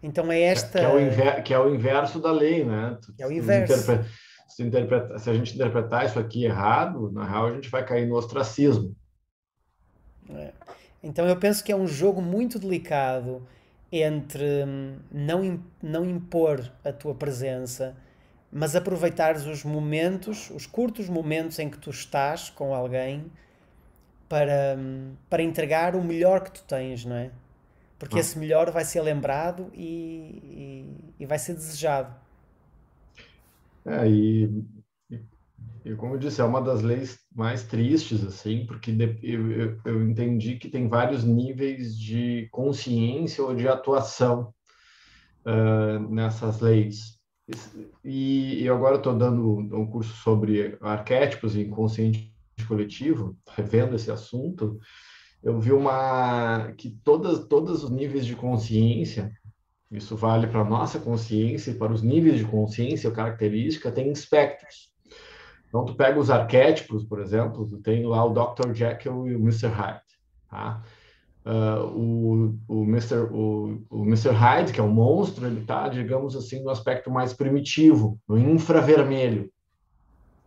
Então 0.02 0.32
é 0.32 0.42
esta. 0.42 0.80
Que 0.80 0.86
é 0.86 0.90
o, 0.90 1.00
inver... 1.00 1.44
que 1.44 1.54
é 1.54 1.60
o 1.60 1.76
inverso 1.76 2.20
da 2.20 2.32
lei, 2.32 2.64
né? 2.64 2.98
é 3.20 3.28
o 3.28 3.32
inverso. 3.32 4.04
Se, 4.48 4.64
interpreta... 4.64 5.20
se, 5.20 5.30
a 5.30 5.34
gente 5.34 5.54
interpretar 5.54 6.06
isso 6.06 6.18
aqui 6.18 6.46
errado, 6.46 7.12
na 7.12 7.24
real 7.24 7.48
a 7.48 7.52
gente 7.52 7.70
vai 7.70 7.86
cair 7.86 8.08
no 8.08 8.16
ostracismo. 8.16 8.96
É. 10.30 10.52
Então 11.04 11.28
eu 11.28 11.36
penso 11.38 11.64
que 11.64 11.72
é 11.72 11.76
um 11.76 11.88
jogo 11.88 12.22
muito 12.22 12.58
delicado 12.58 13.46
entre 13.92 14.64
hum, 14.66 14.98
não, 15.12 15.64
não 15.82 16.06
impor 16.06 16.72
a 16.84 16.92
tua 16.92 17.16
presença, 17.16 17.96
mas 18.52 18.76
aproveitares 18.76 19.46
os 19.46 19.64
momentos, 19.64 20.50
os 20.52 20.66
curtos 20.66 21.10
momentos 21.10 21.60
em 21.60 21.70
que 21.70 21.78
tu 21.78 21.90
estás 21.90 22.50
com 22.50 22.74
alguém 22.74 23.32
para, 24.28 24.76
hum, 24.78 25.14
para 25.30 25.42
entregar 25.42 25.96
o 25.96 26.04
melhor 26.04 26.42
que 26.42 26.52
tu 26.52 26.64
tens, 26.64 27.06
não 27.06 27.16
é? 27.16 27.32
Porque 27.98 28.18
ah. 28.18 28.20
esse 28.20 28.38
melhor 28.38 28.72
vai 28.72 28.86
ser 28.86 29.02
lembrado 29.02 29.70
e, 29.74 30.88
e, 31.18 31.24
e 31.24 31.26
vai 31.26 31.38
ser 31.38 31.54
desejado. 31.54 32.16
É, 33.86 34.08
e 34.08 34.64
e 35.86 35.96
como 35.96 36.16
eu 36.16 36.20
disse, 36.20 36.42
é 36.42 36.44
uma 36.44 36.62
das 36.62 36.82
leis 36.82 37.20
mais 37.34 37.64
tristes, 37.64 38.24
assim, 38.24 38.66
porque 38.66 38.92
eu, 39.24 39.78
eu, 39.86 40.10
entendi 40.10 40.58
que 40.58 40.70
tem 40.70 40.88
vários 40.88 41.24
níveis 41.24 41.98
de 41.98 42.48
consciência 42.52 43.44
ou 43.44 43.56
de 43.56 43.68
atuação 43.68 44.54
uh, 45.46 46.14
nessas 46.14 46.60
leis. 46.60 47.18
E, 48.04 48.64
e 48.64 48.70
agora 48.70 48.98
estou 48.98 49.16
dando 49.16 49.58
um 49.58 49.88
curso 49.88 50.14
sobre 50.18 50.78
arquétipos 50.82 51.56
e 51.56 51.62
inconsciente 51.62 52.32
coletivo, 52.68 53.38
revendo 53.56 53.96
esse 53.96 54.12
assunto, 54.12 54.80
eu 55.42 55.60
vi 55.60 55.72
uma 55.72 56.74
que 56.78 56.90
todas 57.04 57.48
todos 57.48 57.84
os 57.84 57.90
níveis 57.90 58.26
de 58.26 58.36
consciência, 58.36 59.32
isso 59.90 60.16
vale 60.16 60.48
para 60.48 60.62
a 60.62 60.70
nossa 60.70 61.00
consciência 61.00 61.72
e 61.72 61.76
para 61.76 61.94
os 61.94 62.04
níveis 62.04 62.38
de 62.38 62.46
consciência 62.46 63.10
ou 63.10 63.16
característica, 63.16 63.92
tem 63.92 64.12
espectros. 64.12 64.92
Então, 65.70 65.86
tu 65.86 65.94
pega 65.94 66.20
os 66.20 66.32
arquétipos, 66.32 67.04
por 67.04 67.22
exemplo, 67.22 67.68
tu 67.68 67.78
tem 67.78 68.06
lá 68.06 68.26
o 68.26 68.34
Dr. 68.34 68.74
Jekyll 68.74 69.28
e 69.28 69.36
o 69.36 69.40
Mr. 69.40 69.68
Hyde, 69.68 70.02
tá? 70.50 70.82
Uh, 71.46 71.86
o, 71.96 72.60
o, 72.68 72.84
Mr., 72.84 73.30
o, 73.32 73.80
o 73.90 74.04
Mr. 74.04 74.32
Hyde, 74.32 74.74
que 74.74 74.80
é 74.80 74.84
um 74.84 74.92
monstro, 74.92 75.46
ele 75.46 75.62
está, 75.62 75.88
digamos 75.88 76.36
assim, 76.36 76.62
no 76.64 76.72
aspecto 76.72 77.10
mais 77.12 77.34
primitivo, 77.34 78.20
no 78.28 78.38
infravermelho, 78.38 79.50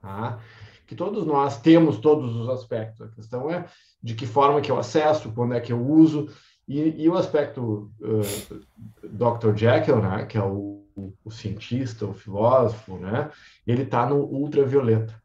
tá? 0.00 0.40
Que 0.86 0.96
todos 0.96 1.24
nós 1.24 1.60
temos 1.60 1.98
todos 1.98 2.34
os 2.36 2.48
aspectos. 2.48 3.00
A 3.00 3.08
questão 3.08 3.48
é 3.48 3.64
de 4.02 4.14
que 4.14 4.26
forma 4.26 4.60
que 4.60 4.70
eu 4.70 4.78
acesso, 4.78 5.32
quando 5.32 5.54
é 5.54 5.60
que 5.60 5.72
eu 5.72 5.80
uso, 5.80 6.28
e, 6.68 7.04
e 7.04 7.08
o 7.08 7.16
aspecto 7.16 7.90
uh, 8.00 8.60
Dr. 9.02 9.56
Jekyll, 9.56 10.02
né, 10.02 10.26
que 10.26 10.36
é 10.36 10.42
o 10.42 10.81
o, 10.96 11.30
cientista, 11.30 12.06
o 12.06 12.14
filósofo, 12.14 12.96
né? 12.96 13.30
Ele 13.66 13.82
está 13.82 14.06
no 14.06 14.16
ultravioleta. 14.16 15.20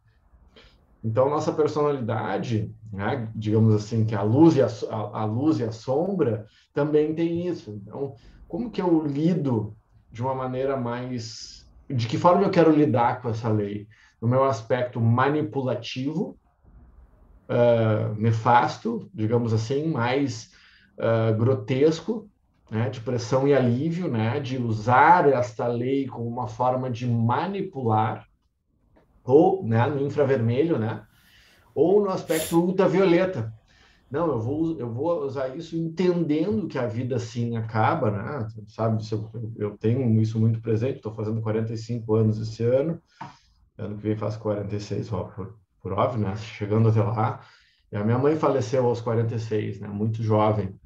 Então, 1.04 1.30
nossa 1.30 1.54
personalidade, 1.54 2.74
né, 2.92 3.30
digamos 3.36 3.74
assim, 3.76 4.06
que 4.06 4.16
a 4.16 4.22
luz, 4.24 4.56
e 4.56 4.62
a, 4.62 4.68
a, 4.90 5.26
luz 5.26 5.60
e 5.60 5.64
a 5.64 5.72
sombra 5.72 6.46
também 6.74 7.14
tem 7.14 7.48
isso. 7.48 7.72
Então, 7.72 8.16
como 8.48 8.72
que 8.72 8.82
eu 8.82 9.06
lido 9.06 9.76
de 10.12 10.22
uma 10.22 10.34
maneira 10.34 10.76
mais... 10.76 11.66
De 11.90 12.08
que 12.08 12.18
forma 12.18 12.44
eu 12.44 12.50
quero 12.50 12.76
lidar 12.76 13.22
com 13.22 13.30
essa 13.30 13.48
lei? 13.50 13.88
No 14.22 14.28
meu 14.28 14.44
aspecto 14.44 15.00
manipulativo, 15.00 16.38
uh, 17.48 18.14
nefasto, 18.20 19.10
digamos 19.14 19.54
assim, 19.54 19.88
mais 19.88 20.52
uh, 20.98 21.36
grotesco, 21.38 22.30
né, 22.70 22.90
de 22.90 23.00
pressão 23.00 23.48
e 23.48 23.54
alívio, 23.54 24.10
né, 24.10 24.40
de 24.40 24.58
usar 24.58 25.28
esta 25.28 25.68
lei 25.68 26.08
como 26.08 26.28
uma 26.28 26.48
forma 26.48 26.90
de 26.90 27.08
manipular, 27.08 28.28
ou 29.24 29.66
né, 29.66 29.86
no 29.88 30.06
infravermelho, 30.06 30.78
né, 30.78 31.06
ou 31.74 32.02
no 32.02 32.10
aspecto 32.10 32.60
ultravioleta. 32.60 33.54
Não, 34.10 34.28
eu 34.28 34.40
vou, 34.40 34.80
eu 34.80 34.92
vou 34.92 35.26
usar 35.26 35.56
isso 35.56 35.76
entendendo 35.76 36.68
que 36.68 36.78
a 36.78 36.88
vida 36.88 37.20
sim 37.20 37.58
acaba, 37.58 38.10
né? 38.10 38.48
Sabe, 38.70 39.04
eu, 39.12 39.54
eu 39.58 39.78
tenho 39.78 40.22
isso 40.22 40.40
muito 40.40 40.62
presente, 40.62 40.96
estou 40.96 41.14
fazendo 41.14 41.42
45 41.42 42.16
anos 42.16 42.40
esse 42.40 42.64
ano, 42.64 43.02
ano 43.78 43.98
que 43.98 44.04
vem 44.04 44.16
faço 44.16 44.40
46, 44.40 45.12
ó, 45.12 45.26
por, 45.26 45.60
por 45.82 45.92
óbvio, 45.92 46.22
né? 46.22 46.38
Chegando 46.38 46.88
até 46.88 47.04
lá. 47.04 47.42
E 47.92 47.98
a 47.98 48.04
minha 48.04 48.18
mãe 48.18 48.38
faleceu 48.38 48.86
aos 48.86 49.02
46, 49.02 49.82
né? 49.82 49.90
Muito 49.90 50.24
jovem. 50.24 50.80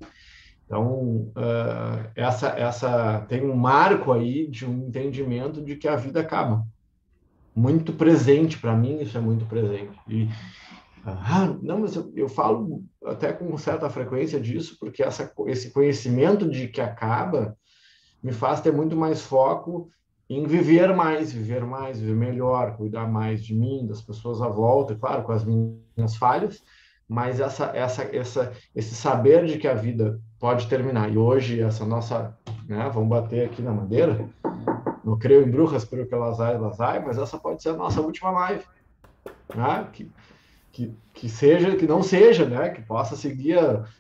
Então, 0.71 1.33
uh, 1.35 2.09
essa, 2.15 2.47
essa 2.57 3.25
tem 3.27 3.43
um 3.43 3.53
marco 3.53 4.13
aí 4.13 4.47
de 4.47 4.65
um 4.65 4.87
entendimento 4.87 5.61
de 5.61 5.75
que 5.75 5.85
a 5.85 5.97
vida 5.97 6.21
acaba. 6.21 6.65
Muito 7.53 7.91
presente, 7.91 8.57
para 8.57 8.73
mim, 8.73 9.01
isso 9.01 9.17
é 9.17 9.19
muito 9.19 9.45
presente. 9.45 9.91
E, 10.07 10.29
ah, 11.05 11.53
não, 11.61 11.81
mas 11.81 11.97
eu, 11.97 12.09
eu, 12.15 12.29
falo 12.29 12.85
até 13.05 13.33
com 13.33 13.57
certa 13.57 13.89
frequência 13.89 14.39
disso, 14.39 14.77
porque 14.79 15.03
essa, 15.03 15.29
esse 15.47 15.71
conhecimento 15.71 16.49
de 16.49 16.69
que 16.69 16.79
acaba 16.79 17.57
me 18.23 18.31
faz 18.31 18.61
ter 18.61 18.71
muito 18.71 18.95
mais 18.95 19.21
foco 19.21 19.89
em 20.29 20.47
viver 20.47 20.95
mais, 20.95 21.33
viver 21.33 21.65
mais, 21.65 21.99
viver 21.99 22.15
melhor, 22.15 22.77
cuidar 22.77 23.11
mais 23.11 23.43
de 23.43 23.53
mim, 23.53 23.85
das 23.85 24.01
pessoas 24.01 24.41
à 24.41 24.47
volta, 24.47 24.95
claro, 24.95 25.23
com 25.23 25.33
as 25.33 25.43
minhas 25.43 26.15
falhas, 26.15 26.63
mas 27.09 27.41
essa, 27.41 27.65
essa, 27.75 28.03
essa, 28.03 28.53
esse 28.73 28.95
saber 28.95 29.45
de 29.45 29.57
que 29.57 29.67
a 29.67 29.73
vida 29.73 30.17
pode 30.41 30.67
terminar. 30.67 31.13
E 31.13 31.17
hoje, 31.19 31.61
essa 31.61 31.85
nossa, 31.85 32.35
né, 32.67 32.89
vamos 32.91 33.07
bater 33.07 33.45
aqui 33.45 33.61
na 33.61 33.71
madeira, 33.71 34.27
não 35.05 35.17
creio 35.17 35.47
em 35.47 35.51
bruxas, 35.51 35.85
creio 35.85 36.07
que 36.07 36.13
elas 36.15 36.39
elas 36.39 36.77
mas 37.05 37.17
essa 37.19 37.37
pode 37.37 37.61
ser 37.61 37.69
a 37.69 37.77
nossa 37.77 38.01
última 38.01 38.31
live. 38.31 38.65
Né? 39.55 39.87
Que, 39.93 40.11
que, 40.71 40.95
que 41.13 41.29
seja, 41.29 41.75
que 41.75 41.85
não 41.85 42.01
seja, 42.01 42.47
né? 42.47 42.69
Que 42.69 42.81
possa 42.81 43.15
seguir, 43.15 43.57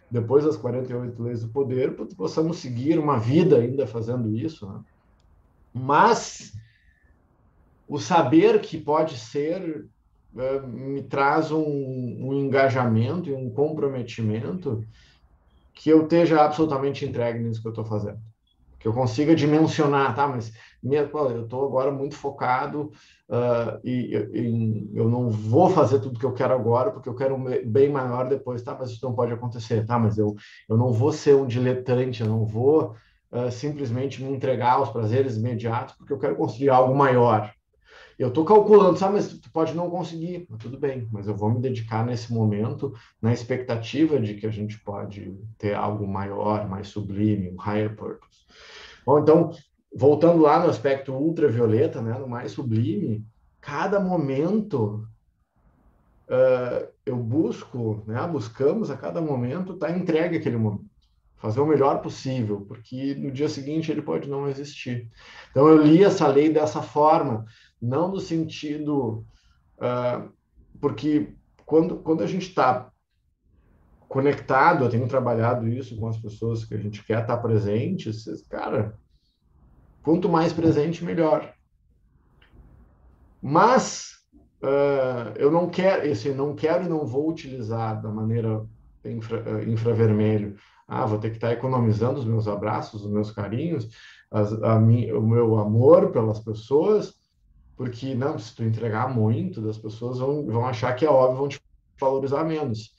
depois 0.09 0.43
das 0.43 0.57
48 0.57 1.21
leis 1.21 1.43
do 1.43 1.49
poder, 1.49 1.95
possamos 2.17 2.57
seguir 2.57 2.97
uma 2.97 3.19
vida 3.19 3.57
ainda 3.57 3.85
fazendo 3.85 4.35
isso, 4.35 4.67
né? 4.67 4.79
Mas 5.71 6.53
o 7.87 7.99
saber 7.99 8.59
que 8.61 8.77
pode 8.77 9.17
ser 9.17 9.85
eh, 10.37 10.59
me 10.61 11.03
traz 11.03 11.51
um, 11.51 11.61
um 11.61 12.33
engajamento 12.33 13.29
e 13.29 13.33
um 13.33 13.49
comprometimento 13.49 14.83
que 15.73 15.89
eu 15.89 16.03
esteja 16.03 16.43
absolutamente 16.43 17.05
entregue 17.05 17.39
nisso 17.39 17.61
que 17.61 17.67
eu 17.67 17.71
estou 17.71 17.85
fazendo. 17.85 18.19
Que 18.79 18.87
eu 18.87 18.93
consiga 18.93 19.35
dimensionar, 19.35 20.15
tá? 20.15 20.27
Mas 20.27 20.51
minha, 20.81 21.01
eu 21.01 21.43
estou 21.43 21.65
agora 21.65 21.91
muito 21.91 22.15
focado 22.15 22.91
uh, 23.29 23.79
e, 23.83 24.15
e, 24.33 24.89
eu 24.93 25.07
não 25.07 25.29
vou 25.29 25.69
fazer 25.69 25.99
tudo 25.99 26.19
que 26.19 26.25
eu 26.25 26.33
quero 26.33 26.53
agora, 26.53 26.89
porque 26.91 27.07
eu 27.07 27.15
quero 27.15 27.35
um 27.35 27.43
bem 27.65 27.89
maior 27.89 28.27
depois, 28.27 28.63
tá? 28.63 28.75
Mas 28.77 28.89
isso 28.89 29.05
não 29.05 29.13
pode 29.13 29.31
acontecer, 29.31 29.85
tá? 29.85 29.99
Mas 29.99 30.17
eu, 30.17 30.35
eu 30.67 30.77
não 30.77 30.91
vou 30.91 31.11
ser 31.11 31.35
um 31.35 31.45
diletante, 31.45 32.21
eu 32.21 32.27
não 32.27 32.43
vou 32.43 32.95
uh, 33.31 33.51
simplesmente 33.51 34.23
me 34.23 34.31
entregar 34.31 34.73
aos 34.73 34.89
prazeres 34.89 35.37
imediatos, 35.37 35.95
porque 35.95 36.13
eu 36.13 36.19
quero 36.19 36.35
construir 36.35 36.69
algo 36.69 36.95
maior. 36.95 37.53
Eu 38.21 38.27
estou 38.27 38.45
calculando, 38.45 38.99
sabe, 38.99 39.15
mas 39.15 39.33
tu 39.33 39.49
pode 39.51 39.73
não 39.73 39.89
conseguir, 39.89 40.47
tudo 40.59 40.77
bem, 40.77 41.07
mas 41.11 41.27
eu 41.27 41.35
vou 41.35 41.49
me 41.49 41.59
dedicar 41.59 42.05
nesse 42.05 42.31
momento 42.31 42.93
na 43.19 43.33
expectativa 43.33 44.19
de 44.19 44.35
que 44.35 44.45
a 44.45 44.51
gente 44.51 44.79
pode 44.79 45.35
ter 45.57 45.73
algo 45.73 46.07
maior, 46.07 46.69
mais 46.69 46.89
sublime, 46.89 47.49
um 47.49 47.59
higher 47.59 47.95
purpose. 47.95 48.45
Bom, 49.03 49.17
então, 49.17 49.49
voltando 49.91 50.39
lá 50.39 50.59
no 50.59 50.69
aspecto 50.69 51.11
ultravioleta, 51.11 51.99
né, 51.99 52.13
no 52.19 52.27
mais 52.27 52.51
sublime, 52.51 53.25
cada 53.59 53.99
momento 53.99 55.03
uh, 56.29 56.87
eu 57.03 57.17
busco, 57.17 58.03
né, 58.05 58.21
buscamos 58.27 58.91
a 58.91 58.97
cada 58.97 59.19
momento 59.19 59.73
estar 59.73 59.87
tá 59.87 59.97
entregue 59.97 60.37
aquele 60.37 60.57
momento, 60.57 60.85
fazer 61.41 61.59
o 61.59 61.65
melhor 61.65 62.01
possível, 62.01 62.61
porque 62.67 63.15
no 63.15 63.31
dia 63.31 63.49
seguinte 63.49 63.91
ele 63.91 64.01
pode 64.01 64.29
não 64.29 64.47
existir. 64.47 65.09
Então 65.49 65.67
eu 65.67 65.81
li 65.81 66.03
essa 66.03 66.27
lei 66.27 66.53
dessa 66.53 66.81
forma, 66.81 67.45
não 67.81 68.09
no 68.09 68.19
sentido 68.19 69.25
uh, 69.77 70.31
porque 70.79 71.33
quando 71.65 71.97
quando 71.97 72.21
a 72.21 72.27
gente 72.27 72.49
está 72.49 72.91
conectado, 74.07 74.83
eu 74.83 74.89
tenho 74.89 75.07
trabalhado 75.07 75.67
isso 75.67 75.97
com 75.97 76.07
as 76.07 76.17
pessoas 76.17 76.65
que 76.65 76.75
a 76.75 76.77
gente 76.77 77.03
quer 77.03 77.21
estar 77.21 77.37
tá 77.37 77.41
presente, 77.41 78.11
cara, 78.49 78.93
quanto 80.03 80.29
mais 80.29 80.53
presente 80.53 81.03
melhor. 81.03 81.53
Mas 83.41 84.17
uh, 84.61 85.33
eu 85.37 85.49
não 85.49 85.69
quero, 85.69 86.05
esse 86.05 86.29
não 86.29 86.53
quero 86.53 86.85
e 86.85 86.89
não 86.89 87.05
vou 87.05 87.29
utilizar 87.29 88.01
da 88.01 88.09
maneira 88.09 88.63
infra, 89.03 89.41
uh, 89.41 89.69
infravermelho. 89.69 90.55
Ah, 90.93 91.05
vou 91.05 91.17
ter 91.17 91.29
que 91.29 91.37
estar 91.37 91.53
economizando 91.53 92.19
os 92.19 92.25
meus 92.25 92.49
abraços, 92.49 93.05
os 93.05 93.09
meus 93.09 93.31
carinhos, 93.31 93.87
as, 94.29 94.51
o 94.51 95.21
meu 95.21 95.57
amor 95.57 96.11
pelas 96.11 96.37
pessoas, 96.37 97.13
porque 97.77 98.13
não, 98.13 98.37
se 98.37 98.53
tu 98.53 98.61
entregar 98.61 99.07
muito, 99.07 99.65
as 99.69 99.77
pessoas 99.77 100.19
vão, 100.19 100.45
vão 100.45 100.65
achar 100.65 100.93
que 100.93 101.05
é 101.05 101.09
óbvio, 101.09 101.37
vão 101.37 101.47
te 101.47 101.61
valorizar 101.97 102.43
menos. 102.43 102.91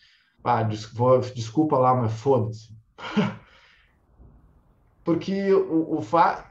Ah, 0.43 0.63
desculpa 0.63 1.77
lá, 1.77 1.95
mas 1.95 2.15
foda-se. 2.15 2.75
porque 5.05 5.53
o, 5.53 5.99
o 5.99 6.03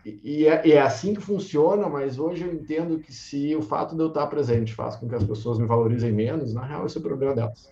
e 0.06 0.46
é, 0.46 0.68
e 0.68 0.74
é, 0.74 0.82
assim 0.82 1.16
que 1.16 1.22
funciona, 1.22 1.90
mas 1.90 2.20
hoje 2.20 2.44
eu 2.44 2.54
entendo 2.54 3.00
que 3.00 3.12
se 3.12 3.56
o 3.56 3.64
fato 3.64 3.96
de 3.96 4.04
eu 4.04 4.10
estar 4.10 4.28
presente 4.28 4.76
faz 4.76 4.96
com 4.96 5.10
que 5.10 5.16
as 5.16 5.24
pessoas 5.24 5.58
me 5.58 5.66
valorizem 5.66 6.12
menos, 6.12 6.54
na 6.54 6.64
real 6.64 6.86
esse 6.86 6.98
é 6.98 7.00
o 7.00 7.04
problema 7.04 7.34
delas. 7.34 7.68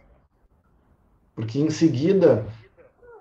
Porque 1.36 1.60
em 1.60 1.70
seguida, 1.70 2.48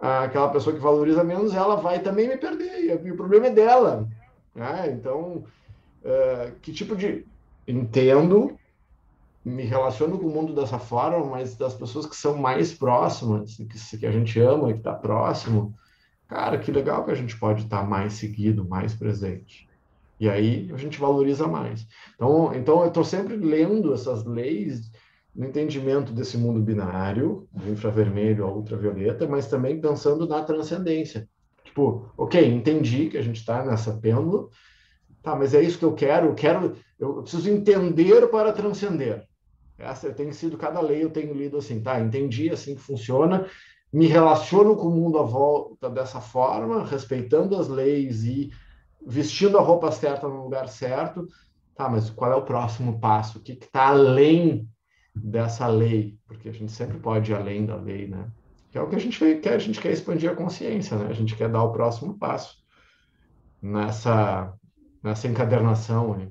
aquela 0.01 0.49
pessoa 0.49 0.75
que 0.75 0.83
valoriza 0.83 1.25
menos, 1.25 1.55
ela 1.55 1.77
vai 1.77 2.01
também 2.01 2.29
me 2.29 2.37
perder, 2.37 3.05
e 3.05 3.11
o 3.11 3.17
problema 3.17 3.47
é 3.47 3.51
dela. 3.51 4.09
Né? 4.55 4.97
Então, 4.99 5.45
uh, 6.05 6.53
que 6.63 6.73
tipo 6.73 6.95
de... 6.97 7.27
Entendo, 7.67 8.57
me 9.45 9.63
relaciono 9.63 10.19
com 10.19 10.27
o 10.27 10.31
mundo 10.31 10.55
dessa 10.55 10.79
forma, 10.79 11.25
mas 11.27 11.57
das 11.57 11.75
pessoas 11.75 12.07
que 12.07 12.17
são 12.17 12.37
mais 12.37 12.73
próximas, 12.73 13.57
que, 13.57 13.99
que 13.99 14.07
a 14.07 14.11
gente 14.11 14.39
ama, 14.41 14.73
que 14.73 14.79
está 14.79 14.95
próximo, 14.95 15.75
cara, 16.29 16.59
que 16.59 16.73
legal 16.73 17.05
que 17.05 17.11
a 17.11 17.15
gente 17.15 17.39
pode 17.39 17.65
estar 17.65 17.87
mais 17.87 18.15
seguido, 18.15 18.67
mais 18.67 18.95
presente. 18.95 19.69
E 20.21 20.29
aí 20.29 20.71
a 20.73 20.77
gente 20.77 20.99
valoriza 20.99 21.47
mais. 21.47 21.87
Então, 22.15 22.55
então 22.55 22.83
eu 22.83 22.89
estou 22.89 23.05
sempre 23.05 23.37
lendo 23.37 23.95
essas 23.95 24.25
leis 24.25 24.91
no 25.39 25.47
entendimento 25.47 26.13
desse 26.13 26.37
mundo 26.37 26.61
binário, 26.61 27.49
do 27.53 27.71
infravermelho 27.71 28.45
ao 28.45 28.57
ultravioleta, 28.57 29.29
mas 29.29 29.47
também 29.47 29.81
pensando 29.81 30.27
na 30.27 30.43
transcendência. 30.43 31.29
Tipo, 31.65 32.11
ok, 32.17 32.45
entendi 32.45 33.09
que 33.09 33.17
a 33.17 33.23
gente 33.23 33.37
está 33.37 33.65
nessa 33.65 33.97
pêndulo, 33.99 34.51
tá, 35.23 35.37
mas 35.37 35.55
é 35.55 35.63
isso 35.63 35.79
que 35.79 35.85
eu 35.85 35.95
quero, 35.95 36.27
eu 36.27 36.35
quero, 36.35 36.77
eu 36.99 37.23
preciso 37.23 37.49
entender 37.49 38.27
para 38.27 38.53
transcender. 38.53 39.25
Essa 39.79 40.13
tem 40.13 40.33
sido 40.33 40.59
cada 40.59 40.81
lei 40.81 41.05
eu 41.05 41.11
tenho 41.11 41.33
lido 41.33 41.57
assim, 41.57 41.81
tá? 41.81 42.01
Entendi 42.01 42.51
assim 42.51 42.75
que 42.75 42.81
funciona 42.81 43.47
me 43.93 44.07
relaciono 44.07 44.77
com 44.77 44.89
o 44.89 44.95
mundo 44.95 45.19
à 45.19 45.23
volta 45.23 45.89
dessa 45.89 46.21
forma, 46.21 46.85
respeitando 46.85 47.57
as 47.57 47.69
leis 47.69 48.25
e 48.25 48.51
vestindo 49.07 49.57
a 49.57 49.63
roupa 49.63 49.91
certa 49.91 50.29
no 50.29 50.43
lugar 50.43 50.69
certo. 50.69 51.27
Tá, 51.75 51.89
mas 51.89 52.11
qual 52.11 52.33
é 52.33 52.35
o 52.35 52.45
próximo 52.45 52.99
passo? 53.01 53.39
O 53.39 53.41
que 53.41 53.53
está 53.53 53.89
além 53.89 54.69
dessa 55.15 55.67
lei? 55.67 56.19
Porque 56.27 56.49
a 56.49 56.53
gente 56.53 56.73
sempre 56.73 56.99
pode 56.99 57.31
ir 57.31 57.35
além 57.35 57.67
da 57.67 57.77
lei, 57.77 58.09
né? 58.09 58.31
Que 58.71 58.79
é 58.79 58.81
o 58.83 58.89
que 58.89 58.97
a 58.97 59.01
gente 59.01 59.19
quer, 59.41 59.55
a 59.55 59.59
gente 59.59 59.81
quer 59.81 59.93
expandir 59.93 60.31
a 60.31 60.37
consciência, 60.37 60.97
né? 60.97 61.07
A 61.09 61.13
gente 61.15 61.35
quer 61.37 61.49
dar 61.49 61.63
o 61.63 61.73
próximo 61.73 62.19
passo 62.19 62.57
nessa, 63.63 64.53
nessa 65.03 65.27
encadernação. 65.27 66.17
Né? 66.17 66.31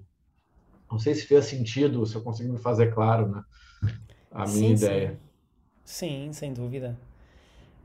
Não 0.92 1.00
sei 1.00 1.16
se 1.16 1.26
fez 1.26 1.46
sentido, 1.46 2.06
se 2.06 2.16
eu 2.16 2.22
consigo 2.22 2.54
me 2.54 2.60
fazer 2.60 2.94
claro, 2.94 3.28
né? 3.30 3.44
A 4.32 4.46
minha 4.46 4.78
sim, 4.78 4.86
ideia. 4.86 5.20
Sim. 5.84 6.28
sim, 6.28 6.34
sem 6.34 6.54
dúvida. 6.54 6.98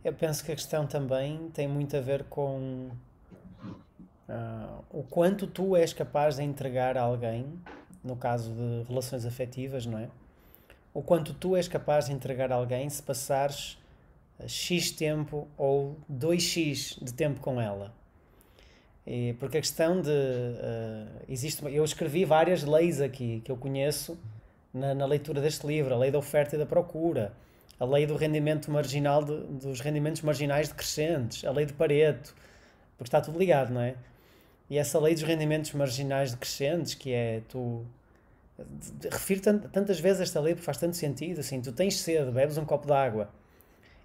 Eu 0.04 0.12
penso 0.12 0.44
que 0.44 0.50
a 0.50 0.54
questão 0.56 0.86
também 0.86 1.48
tem 1.50 1.68
muito 1.68 1.96
a 1.96 2.00
ver 2.00 2.24
com 2.24 2.90
uh, 4.28 4.84
o 4.90 5.02
quanto 5.04 5.46
tu 5.46 5.76
és 5.76 5.92
capaz 5.92 6.36
de 6.36 6.42
entregar 6.42 6.96
a 6.98 7.02
alguém, 7.02 7.46
no 8.02 8.16
caso 8.16 8.52
de 8.52 8.82
relações 8.88 9.24
afetivas, 9.24 9.86
não 9.86 9.98
é? 9.98 10.08
O 10.94 11.02
quanto 11.02 11.32
tu 11.34 11.56
és 11.56 11.68
capaz 11.68 12.06
de 12.06 12.12
entregar 12.12 12.52
a 12.52 12.56
alguém 12.56 12.88
se 12.88 13.02
passares 13.02 13.78
X 14.46 14.90
tempo 14.90 15.48
ou 15.56 15.96
2X 16.10 17.02
de 17.02 17.14
tempo 17.14 17.40
com 17.40 17.60
ela. 17.60 17.94
E 19.06 19.34
porque 19.38 19.58
a 19.58 19.60
questão 19.60 20.00
de. 20.00 20.10
Uh, 20.10 21.24
existe, 21.28 21.64
eu 21.64 21.84
escrevi 21.84 22.24
várias 22.24 22.62
leis 22.62 23.00
aqui 23.00 23.40
que 23.44 23.50
eu 23.50 23.56
conheço 23.56 24.18
na, 24.72 24.94
na 24.94 25.06
leitura 25.06 25.40
deste 25.40 25.66
livro: 25.66 25.94
a 25.94 25.98
lei 25.98 26.10
da 26.10 26.18
oferta 26.18 26.54
e 26.54 26.58
da 26.58 26.66
procura 26.66 27.32
a 27.82 27.84
lei 27.84 28.06
do 28.06 28.14
rendimento 28.14 28.70
marginal 28.70 29.24
de, 29.24 29.36
dos 29.58 29.80
rendimentos 29.80 30.22
marginais 30.22 30.68
decrescentes, 30.68 31.44
a 31.44 31.50
lei 31.50 31.66
de 31.66 31.72
Pareto, 31.72 32.32
porque 32.96 33.08
está 33.08 33.20
tudo 33.20 33.36
ligado, 33.36 33.72
não 33.72 33.80
é? 33.80 33.96
E 34.70 34.78
essa 34.78 35.00
lei 35.00 35.14
dos 35.14 35.24
rendimentos 35.24 35.72
marginais 35.72 36.30
decrescentes, 36.30 36.94
que 36.94 37.12
é 37.12 37.42
tu 37.48 37.84
refiro 39.10 39.40
tantas 39.40 40.00
vezes 40.00 40.22
esta 40.22 40.40
lei 40.40 40.54
porque 40.54 40.64
faz 40.64 40.78
tanto 40.78 40.96
sentido, 40.96 41.40
assim, 41.40 41.60
tu 41.60 41.72
tens 41.72 41.98
sede, 42.00 42.30
bebes 42.30 42.56
um 42.58 42.64
copo 42.64 42.86
de 42.86 42.92
água, 42.92 43.30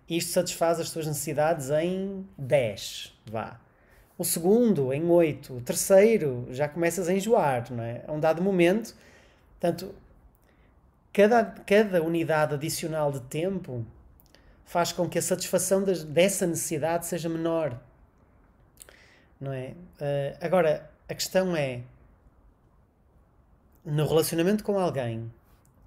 isto 0.09 0.31
satisfaz 0.31 0.79
as 0.79 0.91
tuas 0.91 1.05
necessidades 1.05 1.69
em 1.69 2.25
10, 2.37 3.13
vá. 3.25 3.59
O 4.17 4.23
segundo, 4.23 4.91
em 4.91 5.05
8. 5.05 5.53
O 5.53 5.61
terceiro, 5.61 6.47
já 6.49 6.67
começas 6.67 7.07
a 7.07 7.13
enjoar, 7.13 7.71
não 7.71 7.83
é? 7.83 8.03
A 8.07 8.11
um 8.11 8.19
dado 8.19 8.41
momento, 8.41 8.95
portanto, 9.59 9.93
cada, 11.13 11.43
cada 11.43 12.01
unidade 12.01 12.55
adicional 12.55 13.11
de 13.11 13.19
tempo 13.21 13.85
faz 14.65 14.91
com 14.91 15.07
que 15.07 15.19
a 15.19 15.21
satisfação 15.21 15.83
das, 15.83 16.03
dessa 16.03 16.47
necessidade 16.47 17.05
seja 17.05 17.29
menor. 17.29 17.79
Não 19.39 19.53
é? 19.53 19.73
Uh, 19.99 20.37
agora, 20.41 20.89
a 21.07 21.13
questão 21.13 21.55
é: 21.55 21.81
no 23.87 24.05
relacionamento 24.05 24.65
com 24.65 24.77
alguém, 24.77 25.31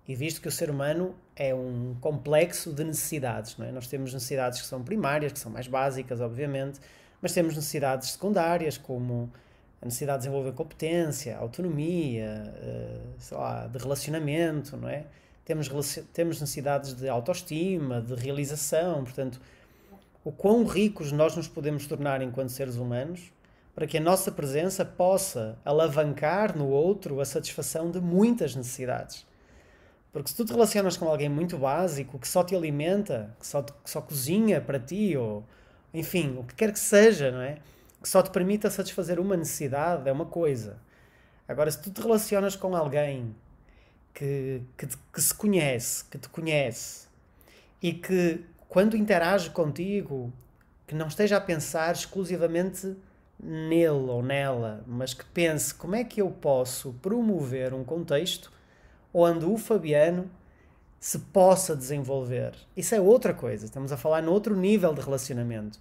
e 0.08 0.14
visto 0.14 0.40
que 0.40 0.48
o 0.48 0.50
ser 0.50 0.70
humano 0.70 1.14
é 1.36 1.54
um 1.54 1.94
complexo 2.00 2.72
de 2.72 2.82
necessidades, 2.82 3.58
não 3.58 3.66
é? 3.66 3.70
nós 3.70 3.86
temos 3.86 4.14
necessidades 4.14 4.60
que 4.60 4.66
são 4.66 4.82
primárias, 4.82 5.32
que 5.32 5.38
são 5.38 5.52
mais 5.52 5.68
básicas, 5.68 6.18
obviamente, 6.18 6.80
mas 7.20 7.32
temos 7.32 7.54
necessidades 7.54 8.12
secundárias, 8.12 8.78
como 8.78 9.30
a 9.82 9.84
necessidade 9.84 10.22
de 10.22 10.28
desenvolver 10.28 10.52
competência, 10.52 11.36
autonomia, 11.36 12.54
uh, 12.62 13.34
lá, 13.34 13.66
de 13.66 13.78
relacionamento, 13.78 14.78
não 14.78 14.88
é? 14.88 15.04
Temos, 15.44 15.68
temos 16.12 16.40
necessidades 16.40 16.94
de 16.94 17.08
autoestima, 17.08 18.00
de 18.00 18.14
realização, 18.14 19.04
portanto, 19.04 19.40
o 20.24 20.32
quão 20.32 20.64
ricos 20.64 21.12
nós 21.12 21.36
nos 21.36 21.48
podemos 21.48 21.86
tornar 21.86 22.22
enquanto 22.22 22.48
seres 22.48 22.76
humanos 22.76 23.30
para 23.80 23.86
que 23.86 23.96
a 23.96 24.00
nossa 24.00 24.30
presença 24.30 24.84
possa 24.84 25.58
alavancar 25.64 26.54
no 26.54 26.68
outro 26.68 27.18
a 27.18 27.24
satisfação 27.24 27.90
de 27.90 27.98
muitas 27.98 28.54
necessidades. 28.54 29.26
Porque 30.12 30.28
se 30.28 30.36
tu 30.36 30.44
te 30.44 30.52
relacionas 30.52 30.98
com 30.98 31.08
alguém 31.08 31.30
muito 31.30 31.56
básico, 31.56 32.18
que 32.18 32.28
só 32.28 32.44
te 32.44 32.54
alimenta, 32.54 33.34
que 33.40 33.46
só, 33.46 33.62
que 33.62 33.88
só 33.88 34.02
cozinha 34.02 34.60
para 34.60 34.78
ti, 34.78 35.16
ou 35.16 35.42
enfim, 35.94 36.36
o 36.36 36.44
que 36.44 36.56
quer 36.56 36.74
que 36.74 36.78
seja, 36.78 37.30
não 37.30 37.40
é? 37.40 37.56
Que 38.02 38.06
só 38.06 38.22
te 38.22 38.28
permita 38.28 38.68
satisfazer 38.68 39.18
uma 39.18 39.34
necessidade, 39.34 40.06
é 40.06 40.12
uma 40.12 40.26
coisa. 40.26 40.76
Agora, 41.48 41.70
se 41.70 41.80
tu 41.80 41.90
te 41.90 42.02
relacionas 42.02 42.54
com 42.54 42.76
alguém 42.76 43.34
que, 44.12 44.60
que, 44.76 44.88
que 45.10 45.22
se 45.22 45.34
conhece, 45.34 46.04
que 46.04 46.18
te 46.18 46.28
conhece 46.28 47.08
e 47.80 47.94
que 47.94 48.44
quando 48.68 48.94
interage 48.94 49.48
contigo, 49.48 50.30
que 50.86 50.94
não 50.94 51.08
esteja 51.08 51.38
a 51.38 51.40
pensar 51.40 51.94
exclusivamente 51.94 52.94
nele 53.42 53.88
ou 53.88 54.22
nela, 54.22 54.84
mas 54.86 55.14
que 55.14 55.24
pense 55.24 55.74
como 55.74 55.94
é 55.94 56.04
que 56.04 56.20
eu 56.20 56.30
posso 56.30 56.92
promover 57.00 57.72
um 57.72 57.84
contexto 57.84 58.52
onde 59.12 59.44
o 59.44 59.56
Fabiano 59.56 60.30
se 60.98 61.18
possa 61.18 61.74
desenvolver. 61.74 62.52
Isso 62.76 62.94
é 62.94 63.00
outra 63.00 63.32
coisa. 63.32 63.64
Estamos 63.64 63.90
a 63.90 63.96
falar 63.96 64.22
noutro 64.22 64.54
nível 64.54 64.92
de 64.92 65.00
relacionamento. 65.00 65.78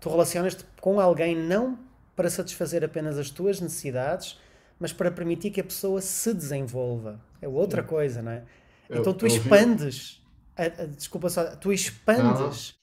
Tu 0.00 0.08
relacionas-te 0.08 0.64
com 0.80 1.00
alguém 1.00 1.36
não 1.36 1.78
para 2.16 2.28
satisfazer 2.28 2.82
apenas 2.82 3.18
as 3.18 3.30
tuas 3.30 3.60
necessidades, 3.60 4.40
mas 4.78 4.92
para 4.92 5.10
permitir 5.10 5.50
que 5.50 5.60
a 5.60 5.64
pessoa 5.64 6.00
se 6.00 6.34
desenvolva. 6.34 7.20
É 7.40 7.46
outra 7.46 7.82
coisa, 7.82 8.20
não 8.20 8.32
é? 8.32 8.42
Eu, 8.88 9.00
então 9.00 9.12
tu 9.12 9.26
expandes, 9.26 10.22
a, 10.56 10.64
a, 10.64 10.86
desculpa 10.86 11.28
só, 11.28 11.44
tu 11.56 11.72
expandes 11.72 12.74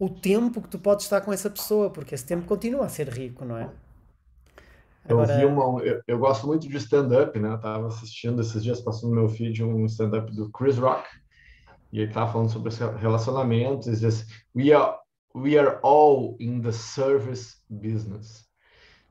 o 0.00 0.08
tempo 0.08 0.62
que 0.62 0.68
tu 0.68 0.78
podes 0.78 1.04
estar 1.04 1.20
com 1.20 1.30
essa 1.30 1.50
pessoa, 1.50 1.90
porque 1.90 2.14
esse 2.14 2.24
tempo 2.24 2.46
continua 2.46 2.86
a 2.86 2.88
ser 2.88 3.06
rico, 3.10 3.44
não 3.44 3.58
é? 3.58 3.70
Agora... 5.04 5.30
Eu, 5.34 5.38
vi 5.38 5.44
uma, 5.44 5.82
eu, 5.82 6.02
eu 6.08 6.18
gosto 6.18 6.46
muito 6.46 6.66
de 6.66 6.76
stand-up, 6.78 7.38
né? 7.38 7.52
Eu 7.52 7.60
tava 7.60 7.86
assistindo 7.86 8.40
esses 8.40 8.62
dias, 8.62 8.80
passando 8.80 9.10
no 9.10 9.16
meu 9.16 9.28
feed, 9.28 9.62
um 9.62 9.84
stand-up 9.84 10.34
do 10.34 10.50
Chris 10.50 10.78
Rock, 10.78 11.06
e 11.92 12.00
ele 12.00 12.12
tava 12.12 12.32
falando 12.32 12.50
sobre 12.50 12.72
relacionamentos, 12.98 13.88
e 13.88 13.96
diz 13.96 14.26
we 14.56 14.72
are, 14.72 14.96
we 15.34 15.58
are 15.58 15.78
all 15.82 16.34
in 16.40 16.62
the 16.62 16.72
service 16.72 17.56
business. 17.68 18.48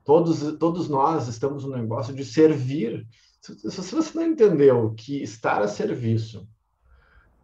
Todos, 0.04 0.58
todos 0.58 0.88
nós 0.88 1.28
estamos 1.28 1.64
no 1.64 1.76
negócio 1.76 2.12
de 2.12 2.24
servir. 2.24 3.06
Se, 3.40 3.70
se 3.70 3.94
você 3.94 4.18
não 4.18 4.26
entendeu 4.26 4.92
que 4.96 5.22
estar 5.22 5.62
a 5.62 5.68
serviço 5.68 6.48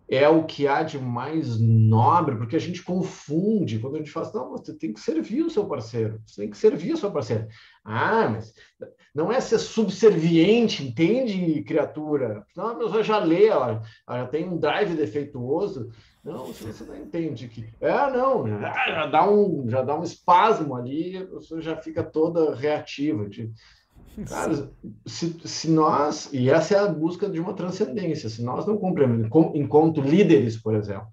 é 0.08 0.28
o 0.28 0.44
que 0.44 0.68
há 0.68 0.82
de 0.82 0.98
mais 0.98 1.58
nobre, 1.58 2.36
porque 2.36 2.56
a 2.56 2.60
gente 2.60 2.82
confunde 2.82 3.78
quando 3.78 3.96
a 3.96 3.98
gente 3.98 4.10
fala 4.10 4.26
assim, 4.26 4.38
não, 4.38 4.50
você 4.50 4.72
tem 4.72 4.92
que 4.92 5.00
servir 5.00 5.42
o 5.42 5.50
seu 5.50 5.66
parceiro, 5.66 6.20
você 6.24 6.42
tem 6.42 6.50
que 6.50 6.56
servir 6.56 6.92
a 6.92 6.96
sua 6.96 7.10
parceira. 7.10 7.48
Ah, 7.84 8.28
mas 8.28 8.54
não 9.14 9.32
é 9.32 9.40
ser 9.40 9.58
subserviente, 9.58 10.84
entende, 10.84 11.62
criatura? 11.62 12.46
Não, 12.56 12.68
a 12.68 12.74
pessoa 12.74 13.02
já 13.02 13.18
lê, 13.18 13.46
ela, 13.46 13.82
ela 14.08 14.26
tem 14.26 14.48
um 14.48 14.58
drive 14.58 14.94
defeituoso. 14.94 15.90
Não, 16.22 16.46
você 16.46 16.84
não 16.84 16.96
entende 16.96 17.48
que. 17.48 17.64
É, 17.80 18.10
não, 18.10 18.46
já 18.48 19.06
dá 19.06 19.30
um, 19.30 19.68
já 19.68 19.82
dá 19.82 19.98
um 19.98 20.02
espasmo 20.02 20.74
ali, 20.74 21.18
a 21.18 21.26
pessoa 21.26 21.60
já 21.60 21.76
fica 21.76 22.02
toda 22.02 22.54
reativa. 22.54 23.28
De, 23.28 23.52
Cara, 24.24 24.70
se, 25.04 25.38
se 25.44 25.70
nós, 25.70 26.32
e 26.32 26.48
essa 26.48 26.74
é 26.74 26.78
a 26.78 26.88
busca 26.88 27.28
de 27.28 27.38
uma 27.38 27.52
transcendência, 27.52 28.30
se 28.30 28.42
nós 28.42 28.64
não 28.66 28.78
compreendemos, 28.78 29.28
enquanto 29.54 30.00
líderes, 30.00 30.56
por 30.56 30.74
exemplo, 30.74 31.08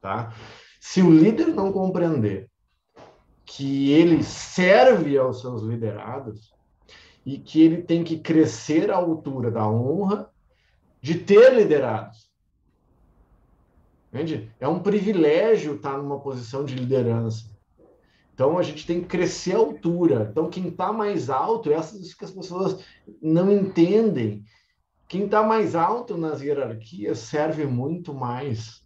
tá? 0.00 0.32
Se 0.80 1.02
o 1.02 1.10
líder 1.10 1.48
não 1.48 1.70
compreender 1.72 2.48
que 3.44 3.92
ele 3.92 4.22
serve 4.22 5.18
aos 5.18 5.40
seus 5.40 5.62
liderados 5.62 6.52
e 7.24 7.38
que 7.38 7.60
ele 7.60 7.82
tem 7.82 8.02
que 8.02 8.18
crescer 8.18 8.90
à 8.90 8.96
altura 8.96 9.50
da 9.50 9.68
honra 9.68 10.30
de 11.00 11.16
ter 11.16 11.54
liderados. 11.54 12.28
Entende? 14.12 14.50
É 14.58 14.66
um 14.66 14.80
privilégio 14.80 15.74
estar 15.74 15.98
numa 15.98 16.20
posição 16.20 16.64
de 16.64 16.74
liderança. 16.74 17.44
Então 18.38 18.56
a 18.56 18.62
gente 18.62 18.86
tem 18.86 19.00
que 19.00 19.08
crescer 19.08 19.56
a 19.56 19.58
altura. 19.58 20.28
Então 20.30 20.48
quem 20.48 20.68
está 20.68 20.92
mais 20.92 21.28
alto, 21.28 21.72
essas 21.72 22.14
que 22.14 22.24
as 22.24 22.30
pessoas 22.30 22.84
não 23.20 23.50
entendem. 23.50 24.44
Quem 25.08 25.24
está 25.24 25.42
mais 25.42 25.74
alto 25.74 26.16
nas 26.16 26.40
hierarquias 26.40 27.18
serve 27.18 27.66
muito 27.66 28.14
mais. 28.14 28.80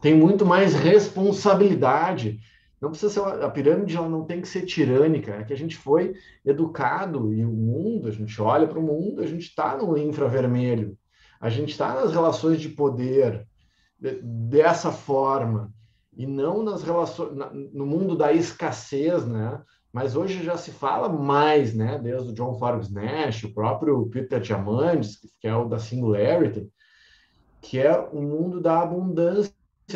Tem 0.00 0.14
muito 0.14 0.46
mais 0.46 0.72
responsabilidade. 0.72 2.38
Não 2.80 2.90
precisa 2.90 3.12
ser 3.12 3.44
a 3.44 3.50
pirâmide, 3.50 3.96
ela 3.96 4.08
não 4.08 4.24
tem 4.24 4.40
que 4.40 4.46
ser 4.46 4.64
tirânica. 4.64 5.32
É 5.32 5.42
que 5.42 5.52
a 5.52 5.58
gente 5.58 5.76
foi 5.76 6.14
educado 6.46 7.34
e 7.34 7.44
o 7.44 7.50
mundo, 7.50 8.06
a 8.06 8.12
gente 8.12 8.40
olha 8.40 8.68
para 8.68 8.78
o 8.78 8.82
mundo, 8.82 9.20
a 9.20 9.26
gente 9.26 9.48
está 9.48 9.76
no 9.76 9.98
infravermelho. 9.98 10.96
A 11.40 11.50
gente 11.50 11.70
está 11.70 11.92
nas 11.92 12.12
relações 12.12 12.60
de 12.60 12.68
poder 12.68 13.48
dessa 13.98 14.92
forma 14.92 15.74
e 16.20 16.26
não 16.26 16.62
nas 16.62 16.82
relações 16.82 17.32
no 17.72 17.86
mundo 17.86 18.14
da 18.14 18.30
escassez, 18.30 19.24
né? 19.26 19.58
Mas 19.90 20.14
hoje 20.14 20.44
já 20.44 20.54
se 20.54 20.70
fala 20.70 21.08
mais, 21.08 21.74
né? 21.74 21.98
Desde 21.98 22.28
o 22.28 22.34
John 22.34 22.58
Forbes 22.58 22.90
Nash, 22.90 23.44
o 23.44 23.54
próprio 23.54 24.06
Peter 24.10 24.38
Diamandis, 24.38 25.18
que 25.40 25.48
é 25.48 25.56
o 25.56 25.64
da 25.64 25.78
Singularity, 25.78 26.70
que 27.62 27.78
é 27.78 27.98
o 27.98 28.20
mundo 28.20 28.60
da 28.60 28.82
abundância, 28.82 29.50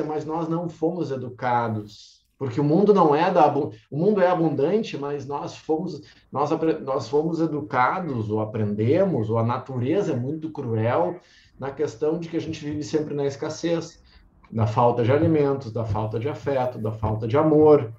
mas 0.06 0.24
nós 0.24 0.48
não 0.48 0.66
fomos 0.66 1.10
educados, 1.10 2.24
porque 2.38 2.58
o 2.58 2.64
mundo 2.64 2.94
não 2.94 3.14
é 3.14 3.30
da 3.30 3.46
o 3.54 3.70
mundo 3.90 4.22
é 4.22 4.26
abundante, 4.26 4.96
mas 4.96 5.26
nós 5.26 5.58
fomos 5.58 6.00
nós 6.32 6.48
nós 6.80 7.06
fomos 7.06 7.38
educados 7.38 8.30
ou 8.30 8.40
aprendemos, 8.40 9.28
ou 9.28 9.37
a 9.37 9.44
natureza 9.44 10.14
é 10.14 10.16
muito 10.16 10.50
cruel 10.50 11.20
na 11.60 11.70
questão 11.70 12.18
de 12.18 12.30
que 12.30 12.37
a 12.38 12.40
gente 12.40 12.64
vive 12.64 12.82
sempre 12.82 13.12
na 13.12 13.26
escassez 13.26 14.02
da 14.50 14.66
falta 14.66 15.02
de 15.02 15.12
alimentos, 15.12 15.72
da 15.72 15.85
falta 15.85 16.18
de 16.18 16.28
afeto, 16.28 16.78
da 16.78 16.92
falta 16.92 17.26
de 17.26 17.37
amor. 17.37 17.92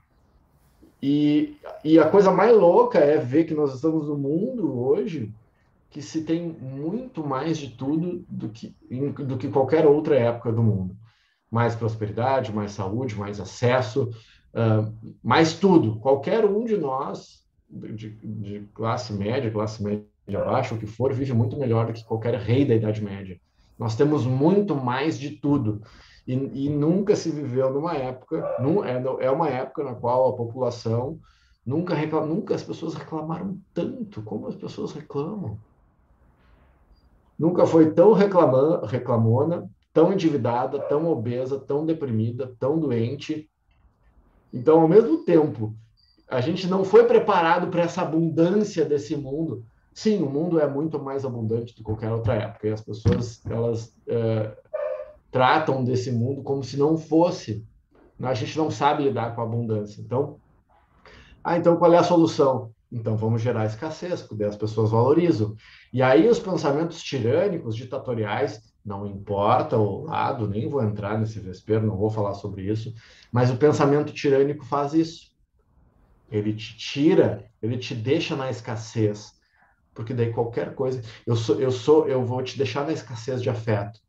E, 1.01 1.57
e 1.83 1.99
a 1.99 2.09
coisa 2.09 2.31
mais 2.31 2.55
louca 2.55 2.99
é 2.99 3.17
ver 3.17 3.45
que 3.45 3.53
nós 3.53 3.73
estamos 3.73 4.07
no 4.07 4.17
mundo 4.17 4.79
hoje 4.79 5.33
que 5.95 6.01
se 6.01 6.23
tem 6.23 6.41
muito 6.41 7.25
mais 7.25 7.57
de 7.57 7.69
tudo 7.69 8.25
do 8.27 8.49
que, 8.49 8.75
do 9.25 9.37
que 9.37 9.47
qualquer 9.47 9.85
outra 9.85 10.17
época 10.17 10.51
do 10.51 10.61
mundo. 10.61 10.93
Mais 11.49 11.73
prosperidade, 11.73 12.51
mais 12.51 12.71
saúde, 12.71 13.15
mais 13.15 13.39
acesso, 13.39 14.09
uh, 14.53 14.93
mais 15.23 15.53
tudo. 15.53 15.97
Qualquer 15.99 16.43
um 16.43 16.65
de 16.65 16.75
nós, 16.75 17.45
de, 17.69 18.09
de 18.09 18.67
classe 18.73 19.13
média, 19.13 19.49
classe 19.49 19.81
média 19.81 20.05
abaixo, 20.33 20.75
o 20.75 20.77
que 20.77 20.85
for, 20.85 21.13
vive 21.13 21.31
muito 21.31 21.57
melhor 21.57 21.85
do 21.85 21.93
que 21.93 22.03
qualquer 22.03 22.35
rei 22.35 22.65
da 22.65 22.75
Idade 22.75 23.01
Média. 23.01 23.39
Nós 23.79 23.95
temos 23.95 24.25
muito 24.25 24.75
mais 24.75 25.17
de 25.17 25.29
tudo. 25.29 25.81
E, 26.27 26.33
e 26.33 26.69
nunca 26.69 27.15
se 27.15 27.29
viveu 27.29 27.71
numa 27.71 27.95
época, 27.95 28.57
num, 28.59 28.83
é, 28.83 29.01
é 29.19 29.29
uma 29.29 29.47
época 29.47 29.83
na 29.83 29.93
qual 29.93 30.29
a 30.29 30.35
população 30.35 31.19
nunca 31.65 31.93
reclam, 31.93 32.25
nunca 32.25 32.55
as 32.55 32.63
pessoas 32.63 32.93
reclamaram 32.93 33.59
tanto 33.73 34.21
como 34.21 34.47
as 34.47 34.55
pessoas 34.55 34.91
reclamam. 34.91 35.57
Nunca 37.37 37.65
foi 37.65 37.91
tão 37.91 38.13
reclama, 38.13 38.87
reclamona, 38.87 39.69
tão 39.93 40.13
endividada, 40.13 40.79
tão 40.79 41.05
obesa, 41.07 41.59
tão 41.59 41.85
deprimida, 41.85 42.55
tão 42.59 42.79
doente. 42.79 43.49
Então, 44.53 44.81
ao 44.81 44.87
mesmo 44.87 45.23
tempo, 45.25 45.75
a 46.29 46.41
gente 46.41 46.67
não 46.67 46.83
foi 46.83 47.05
preparado 47.05 47.67
para 47.67 47.83
essa 47.83 48.01
abundância 48.01 48.85
desse 48.85 49.15
mundo. 49.15 49.65
Sim, 49.93 50.21
o 50.21 50.29
mundo 50.29 50.59
é 50.59 50.67
muito 50.67 50.99
mais 50.99 51.23
abundante 51.23 51.73
do 51.73 51.77
que 51.77 51.83
qualquer 51.83 52.11
outra 52.11 52.35
época. 52.35 52.67
E 52.67 52.71
as 52.71 52.81
pessoas, 52.81 53.45
elas 53.45 53.95
é, 54.07 54.57
tratam 55.35 55.83
desse 55.83 56.13
mundo 56.13 56.41
como 56.41 56.63
se 56.63 56.77
não 56.77 56.97
fosse. 56.97 57.67
A 58.21 58.33
gente 58.33 58.57
não 58.57 58.71
sabe 58.71 59.03
lidar 59.03 59.35
com 59.35 59.41
a 59.41 59.43
abundância. 59.43 59.99
Então, 59.99 60.39
ah, 61.43 61.57
então 61.57 61.75
qual 61.75 61.93
é 61.93 61.97
a 61.97 62.03
solução? 62.03 62.71
Então 62.89 63.17
vamos 63.17 63.41
gerar 63.41 63.65
escassez, 63.65 64.21
porque 64.21 64.45
as 64.45 64.55
pessoas 64.55 64.91
valorizam. 64.91 65.53
E 65.91 66.01
aí 66.01 66.29
os 66.29 66.39
pensamentos 66.39 67.03
tirânicos, 67.03 67.75
ditatoriais, 67.75 68.61
não 68.85 69.05
importa 69.05 69.77
o 69.77 70.05
lado, 70.05 70.47
nem 70.47 70.69
vou 70.69 70.81
entrar 70.81 71.19
nesse 71.19 71.37
vespeiro, 71.37 71.85
não 71.85 71.97
vou 71.97 72.09
falar 72.09 72.35
sobre 72.35 72.71
isso, 72.71 72.93
mas 73.29 73.51
o 73.51 73.57
pensamento 73.57 74.13
tirânico 74.13 74.63
faz 74.63 74.93
isso. 74.93 75.35
Ele 76.31 76.53
te 76.53 76.77
tira, 76.77 77.43
ele 77.61 77.77
te 77.77 77.93
deixa 77.93 78.37
na 78.37 78.49
escassez, 78.49 79.33
porque 79.93 80.13
daí 80.13 80.31
qualquer 80.31 80.73
coisa, 80.75 81.01
eu 81.27 81.35
sou, 81.35 81.59
eu 81.59 81.71
sou, 81.71 82.07
eu 82.07 82.25
vou 82.25 82.41
te 82.41 82.57
deixar 82.57 82.85
na 82.85 82.93
escassez 82.93 83.41
de 83.41 83.49
afeto. 83.49 84.04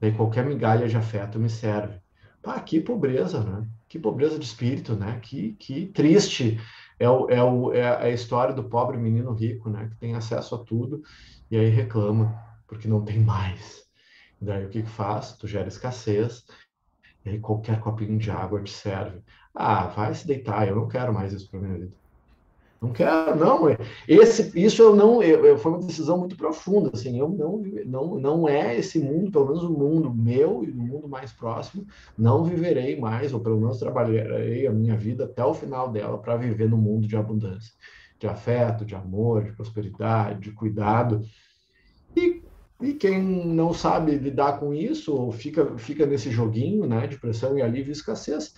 Daí 0.00 0.12
qualquer 0.12 0.44
migalha 0.44 0.88
de 0.88 0.96
afeto 0.96 1.38
me 1.38 1.48
serve. 1.48 2.00
Pá, 2.42 2.60
que 2.60 2.80
pobreza, 2.80 3.42
né? 3.42 3.68
Que 3.88 3.98
pobreza 3.98 4.38
de 4.38 4.44
espírito, 4.44 4.94
né? 4.94 5.18
Que, 5.20 5.54
que 5.54 5.86
triste 5.86 6.60
é, 6.98 7.08
o, 7.08 7.28
é, 7.28 7.42
o, 7.42 7.72
é 7.72 8.04
a 8.04 8.10
história 8.10 8.54
do 8.54 8.64
pobre 8.64 8.96
menino 8.96 9.32
rico, 9.32 9.68
né? 9.68 9.88
Que 9.88 9.96
tem 9.96 10.14
acesso 10.14 10.54
a 10.54 10.58
tudo 10.58 11.02
e 11.50 11.56
aí 11.56 11.68
reclama 11.68 12.34
porque 12.66 12.88
não 12.88 13.04
tem 13.04 13.18
mais. 13.20 13.84
Daí 14.40 14.66
o 14.66 14.68
que, 14.68 14.82
que 14.82 14.88
faz? 14.88 15.32
Tu 15.32 15.46
gera 15.46 15.68
escassez 15.68 16.44
e 17.24 17.30
aí 17.30 17.40
qualquer 17.40 17.80
copinho 17.80 18.18
de 18.18 18.30
água 18.30 18.62
te 18.62 18.70
serve. 18.70 19.20
Ah, 19.54 19.86
vai 19.88 20.14
se 20.14 20.26
deitar, 20.26 20.68
eu 20.68 20.76
não 20.76 20.88
quero 20.88 21.12
mais 21.12 21.32
isso 21.32 21.50
para 21.50 21.60
minha 21.60 21.78
vida. 21.78 21.96
Não 22.80 22.92
quero, 22.92 23.36
não. 23.36 23.68
É, 23.68 23.78
esse, 24.06 24.58
isso 24.58 24.82
eu 24.82 24.94
não, 24.94 25.22
eu, 25.22 25.56
foi 25.56 25.72
uma 25.72 25.86
decisão 25.86 26.18
muito 26.18 26.36
profunda. 26.36 26.90
Assim, 26.92 27.18
eu 27.18 27.28
não, 27.28 27.62
não, 27.84 28.18
não 28.18 28.48
é 28.48 28.76
esse 28.76 28.98
mundo, 28.98 29.30
pelo 29.30 29.46
menos 29.46 29.62
o 29.62 29.70
mundo 29.70 30.12
meu 30.12 30.62
e 30.64 30.70
o 30.70 30.76
mundo 30.76 31.08
mais 31.08 31.32
próximo, 31.32 31.86
não 32.16 32.44
viverei 32.44 32.98
mais, 32.98 33.32
ou 33.32 33.40
pelo 33.40 33.58
menos 33.58 33.78
trabalharei 33.78 34.66
a 34.66 34.72
minha 34.72 34.96
vida 34.96 35.24
até 35.24 35.44
o 35.44 35.54
final 35.54 35.90
dela 35.90 36.18
para 36.18 36.36
viver 36.36 36.68
no 36.68 36.76
mundo 36.76 37.06
de 37.06 37.16
abundância, 37.16 37.72
de 38.18 38.26
afeto, 38.26 38.84
de 38.84 38.94
amor, 38.94 39.44
de 39.44 39.52
prosperidade, 39.52 40.40
de 40.40 40.52
cuidado. 40.52 41.22
E, 42.14 42.42
e 42.82 42.92
quem 42.92 43.22
não 43.22 43.72
sabe 43.72 44.16
lidar 44.16 44.58
com 44.58 44.74
isso, 44.74 45.14
ou 45.14 45.32
fica, 45.32 45.78
fica 45.78 46.04
nesse 46.04 46.30
joguinho 46.30 46.86
né, 46.86 47.06
de 47.06 47.18
pressão 47.18 47.56
e 47.56 47.62
alívio 47.62 47.90
e 47.90 47.92
escassez, 47.92 48.54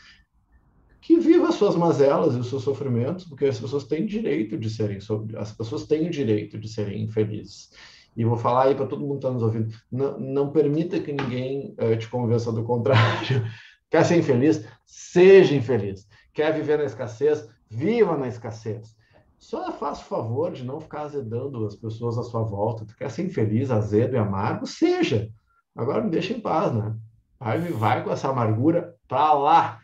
que 1.08 1.18
viva 1.18 1.48
as 1.48 1.54
suas 1.54 1.74
mazelas 1.74 2.36
e 2.36 2.38
os 2.38 2.50
seus 2.50 2.62
sofrimentos, 2.62 3.24
porque 3.24 3.46
as 3.46 3.58
pessoas 3.58 3.84
têm 3.84 4.04
direito 4.04 4.58
de 4.58 4.68
serem, 4.68 4.98
as 5.38 5.52
pessoas 5.52 5.86
têm 5.86 6.06
o 6.06 6.10
direito 6.10 6.58
de 6.58 6.68
serem 6.68 7.02
infelizes. 7.02 7.70
E 8.14 8.26
vou 8.26 8.36
falar 8.36 8.64
aí 8.64 8.74
para 8.74 8.84
todo 8.86 9.00
mundo 9.00 9.12
que 9.12 9.16
está 9.26 9.30
nos 9.30 9.42
ouvindo, 9.42 9.74
não, 9.90 10.20
não 10.20 10.52
permita 10.52 11.00
que 11.00 11.10
ninguém 11.10 11.74
uh, 11.80 11.96
te 11.96 12.06
convença 12.10 12.52
do 12.52 12.62
contrário. 12.62 13.42
Quer 13.88 14.04
ser 14.04 14.18
infeliz? 14.18 14.68
Seja 14.84 15.54
infeliz. 15.56 16.06
Quer 16.34 16.52
viver 16.52 16.76
na 16.76 16.84
escassez? 16.84 17.48
Viva 17.70 18.14
na 18.14 18.28
escassez. 18.28 18.94
Só 19.38 19.72
faça 19.72 20.02
o 20.02 20.08
favor 20.08 20.52
de 20.52 20.62
não 20.62 20.78
ficar 20.78 21.04
azedando 21.04 21.64
as 21.64 21.74
pessoas 21.74 22.18
à 22.18 22.22
sua 22.22 22.42
volta. 22.42 22.84
Tu 22.84 22.94
quer 22.94 23.10
ser 23.10 23.22
infeliz, 23.22 23.70
azedo 23.70 24.14
e 24.14 24.18
amargo? 24.18 24.66
Seja. 24.66 25.30
Agora 25.74 26.04
me 26.04 26.10
deixa 26.10 26.34
em 26.34 26.40
paz, 26.40 26.74
né? 26.74 26.94
Vai, 27.40 27.60
vai 27.60 28.04
com 28.04 28.10
essa 28.10 28.28
amargura 28.28 28.94
para 29.08 29.32
lá. 29.32 29.80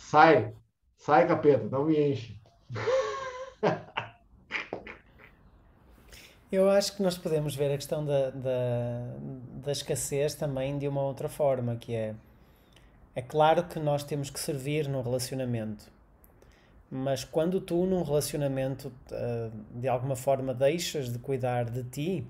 Sai, 0.00 0.52
sai, 0.96 1.28
capeta, 1.28 1.64
não 1.68 1.84
me 1.84 2.12
enche. 2.12 2.40
Eu 6.50 6.68
acho 6.68 6.96
que 6.96 7.02
nós 7.02 7.16
podemos 7.16 7.54
ver 7.54 7.72
a 7.72 7.76
questão 7.76 8.04
da, 8.04 8.30
da, 8.30 9.16
da 9.62 9.70
escassez 9.70 10.34
também 10.34 10.78
de 10.78 10.88
uma 10.88 11.02
outra 11.02 11.28
forma, 11.28 11.76
que 11.76 11.94
é 11.94 12.16
é 13.14 13.22
claro 13.22 13.64
que 13.64 13.78
nós 13.78 14.04
temos 14.04 14.30
que 14.30 14.38
servir 14.38 14.88
no 14.88 15.02
relacionamento, 15.02 15.90
mas 16.90 17.24
quando 17.24 17.60
tu 17.60 17.84
num 17.84 18.02
relacionamento 18.02 18.88
uh, 18.88 19.50
de 19.78 19.88
alguma 19.88 20.14
forma 20.14 20.54
deixas 20.54 21.12
de 21.12 21.18
cuidar 21.18 21.64
de 21.64 21.82
ti, 21.84 22.26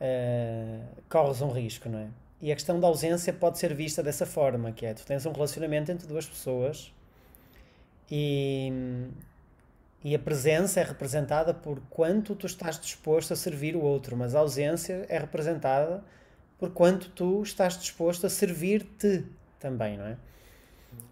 uh, 0.00 1.02
corres 1.08 1.42
um 1.42 1.50
risco, 1.50 1.88
não 1.88 1.98
é? 1.98 2.08
E 2.40 2.50
a 2.50 2.54
questão 2.54 2.80
da 2.80 2.86
ausência 2.86 3.32
pode 3.32 3.58
ser 3.58 3.74
vista 3.74 4.02
dessa 4.02 4.24
forma, 4.24 4.72
que 4.72 4.86
é 4.86 4.94
tu 4.94 5.04
tens 5.04 5.26
um 5.26 5.32
relacionamento 5.32 5.92
entre 5.92 6.06
duas 6.06 6.26
pessoas 6.26 6.92
e, 8.10 8.72
e 10.02 10.14
a 10.14 10.18
presença 10.18 10.80
é 10.80 10.82
representada 10.82 11.52
por 11.52 11.80
quanto 11.90 12.34
tu 12.34 12.46
estás 12.46 12.80
disposto 12.80 13.32
a 13.32 13.36
servir 13.36 13.76
o 13.76 13.82
outro, 13.82 14.16
mas 14.16 14.34
a 14.34 14.40
ausência 14.40 15.04
é 15.08 15.18
representada 15.18 16.02
por 16.58 16.70
quanto 16.70 17.10
tu 17.10 17.42
estás 17.42 17.78
disposto 17.78 18.26
a 18.26 18.30
servir-te 18.30 19.24
também, 19.58 19.96
não 19.96 20.06
é? 20.06 20.16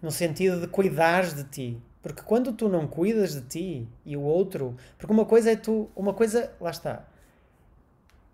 No 0.01 0.11
sentido 0.11 0.59
de 0.59 0.67
cuidares 0.67 1.33
de 1.33 1.43
ti. 1.45 1.81
Porque 2.01 2.21
quando 2.21 2.53
tu 2.53 2.69
não 2.69 2.87
cuidas 2.87 3.33
de 3.33 3.41
ti 3.41 3.87
e 4.05 4.15
o 4.15 4.21
outro, 4.21 4.75
porque 4.97 5.11
uma 5.11 5.25
coisa 5.25 5.51
é 5.51 5.55
tu, 5.55 5.89
uma 5.95 6.13
coisa, 6.13 6.51
lá 6.59 6.69
está. 6.69 7.05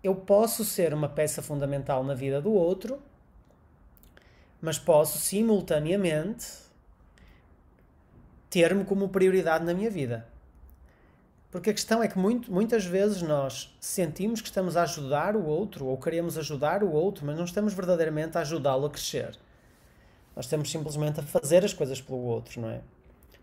Eu 0.06 0.14
posso 0.14 0.64
ser 0.64 0.94
uma 0.94 1.08
peça 1.08 1.42
fundamental 1.42 2.04
na 2.04 2.14
vida 2.14 2.40
do 2.40 2.52
outro, 2.52 3.02
mas 4.60 4.78
posso 4.78 5.18
simultaneamente 5.18 6.46
ter-me 8.48 8.84
como 8.84 9.08
prioridade 9.08 9.64
na 9.64 9.74
minha 9.74 9.90
vida. 9.90 10.24
Porque 11.50 11.70
a 11.70 11.74
questão 11.74 12.04
é 12.04 12.06
que 12.06 12.16
muito, 12.16 12.52
muitas 12.52 12.84
vezes 12.84 13.20
nós 13.20 13.76
sentimos 13.80 14.40
que 14.40 14.46
estamos 14.46 14.76
a 14.76 14.84
ajudar 14.84 15.34
o 15.34 15.44
outro 15.44 15.86
ou 15.86 15.98
queremos 15.98 16.38
ajudar 16.38 16.84
o 16.84 16.92
outro, 16.92 17.26
mas 17.26 17.36
não 17.36 17.44
estamos 17.44 17.74
verdadeiramente 17.74 18.38
a 18.38 18.42
ajudá-lo 18.42 18.86
a 18.86 18.90
crescer. 18.90 19.36
Nós 20.36 20.44
estamos 20.44 20.70
simplesmente 20.70 21.18
a 21.18 21.24
fazer 21.24 21.64
as 21.64 21.72
coisas 21.72 22.00
pelo 22.00 22.20
outro, 22.20 22.60
não 22.60 22.70
é? 22.70 22.80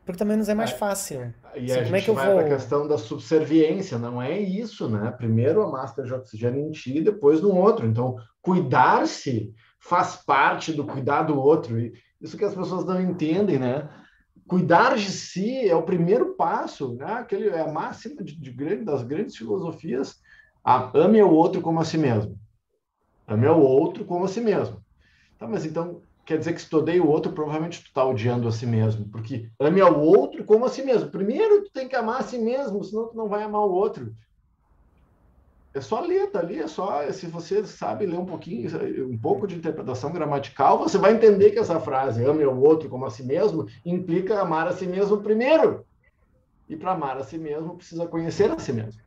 Porque 0.06 0.20
também 0.20 0.36
nos 0.36 0.50
é 0.50 0.54
mais 0.54 0.72
fácil. 0.72 1.34
E 1.56 1.72
a 1.72 1.84
como 1.84 1.96
é 1.96 2.02
que 2.02 2.10
eu 2.10 2.14
vai 2.14 2.28
vou... 2.28 2.36
para 2.36 2.46
a 2.46 2.50
questão 2.50 2.88
da 2.88 2.98
subserviência, 2.98 3.98
não 3.98 4.22
é 4.22 4.38
isso, 4.38 4.90
né? 4.90 5.12
Primeiro 5.12 5.62
a 5.62 5.72
máscara 5.72 6.08
de 6.08 6.14
oxigênio 6.14 6.60
em 6.60 6.72
ti, 6.72 7.02
depois 7.02 7.42
no 7.42 7.56
outro. 7.56 7.86
Então, 7.86 8.18
cuidar-se 8.42 9.54
faz 9.80 10.18
parte 10.18 10.74
do 10.74 10.86
cuidar 10.86 11.24
do 11.24 11.40
outro. 11.40 11.80
E 11.80 11.94
isso 12.20 12.38
que 12.38 12.44
as 12.44 12.54
pessoas 12.54 12.86
não 12.86 13.02
entendem, 13.02 13.58
né? 13.58 13.90
Cuidar 14.46 14.96
de 14.98 15.10
si 15.10 15.70
é 15.70 15.76
o 15.76 15.84
primeiro 15.84 16.36
passo, 16.36 16.96
né? 16.96 17.14
Aquele, 17.14 17.48
é 17.48 17.62
a 17.62 17.72
máxima 17.72 18.22
de, 18.22 18.38
de 18.38 18.52
grande, 18.52 18.84
das 18.84 19.04
grandes 19.04 19.38
filosofias. 19.38 20.18
A, 20.62 20.92
ame 20.98 21.22
o 21.24 21.32
outro 21.32 21.62
como 21.62 21.80
a 21.80 21.86
si 21.86 21.98
mesmo. 21.98 22.38
Ame 23.26 23.48
o 23.48 23.60
outro 23.60 24.04
como 24.04 24.26
a 24.26 24.28
si 24.28 24.42
mesmo. 24.42 24.84
Tá, 25.40 25.48
mas 25.48 25.66
então, 25.66 26.02
quer 26.26 26.38
dizer 26.38 26.54
que 26.54 26.62
se 26.62 26.70
tu 26.70 26.78
odeia 26.78 27.04
o 27.04 27.10
outro, 27.10 27.32
provavelmente 27.32 27.82
tu 27.82 27.88
está 27.88 28.06
odiando 28.06 28.48
a 28.48 28.52
si 28.52 28.66
mesmo, 28.66 29.08
porque 29.10 29.50
ame 29.60 29.82
ao 29.82 30.00
outro 30.00 30.44
como 30.44 30.66
a 30.66 30.70
si 30.70 30.84
mesmo. 30.84 31.10
Primeiro 31.10 31.64
tu 31.64 31.72
tem 31.72 31.88
que 31.88 31.96
amar 31.96 32.22
a 32.22 32.24
si 32.24 32.38
mesmo, 32.38 32.84
senão 32.84 33.08
tu 33.08 33.16
não 33.16 33.28
vai 33.28 33.44
amar 33.44 33.62
o 33.62 33.72
outro. 33.72 34.14
É 35.74 35.82
só 35.82 36.02
ler, 36.02 36.30
tá 36.30 36.40
ali, 36.40 36.60
é 36.60 36.68
só, 36.68 37.12
se 37.12 37.26
você 37.26 37.66
sabe 37.66 38.06
ler 38.06 38.20
um 38.20 38.28
pouquinho, 38.28 38.70
um 39.10 39.18
pouco 39.18 39.48
de 39.48 39.56
interpretação 39.56 40.12
gramatical, 40.12 40.78
você 40.78 41.00
vai 41.00 41.14
entender 41.14 41.50
que 41.50 41.58
essa 41.58 41.80
frase, 41.80 42.24
ame 42.24 42.44
ao 42.44 42.56
outro 42.56 42.88
como 42.90 43.06
a 43.06 43.10
si 43.10 43.24
mesmo, 43.24 43.66
implica 43.84 44.40
amar 44.40 44.68
a 44.68 44.74
si 44.74 44.86
mesmo 44.86 45.18
primeiro. 45.18 45.84
E 46.70 46.76
para 46.76 46.92
amar 46.92 47.18
a 47.18 47.24
si 47.24 47.40
mesmo, 47.40 47.76
precisa 47.76 48.06
conhecer 48.06 48.52
a 48.52 48.60
si 48.60 48.72
mesmo. 48.72 49.02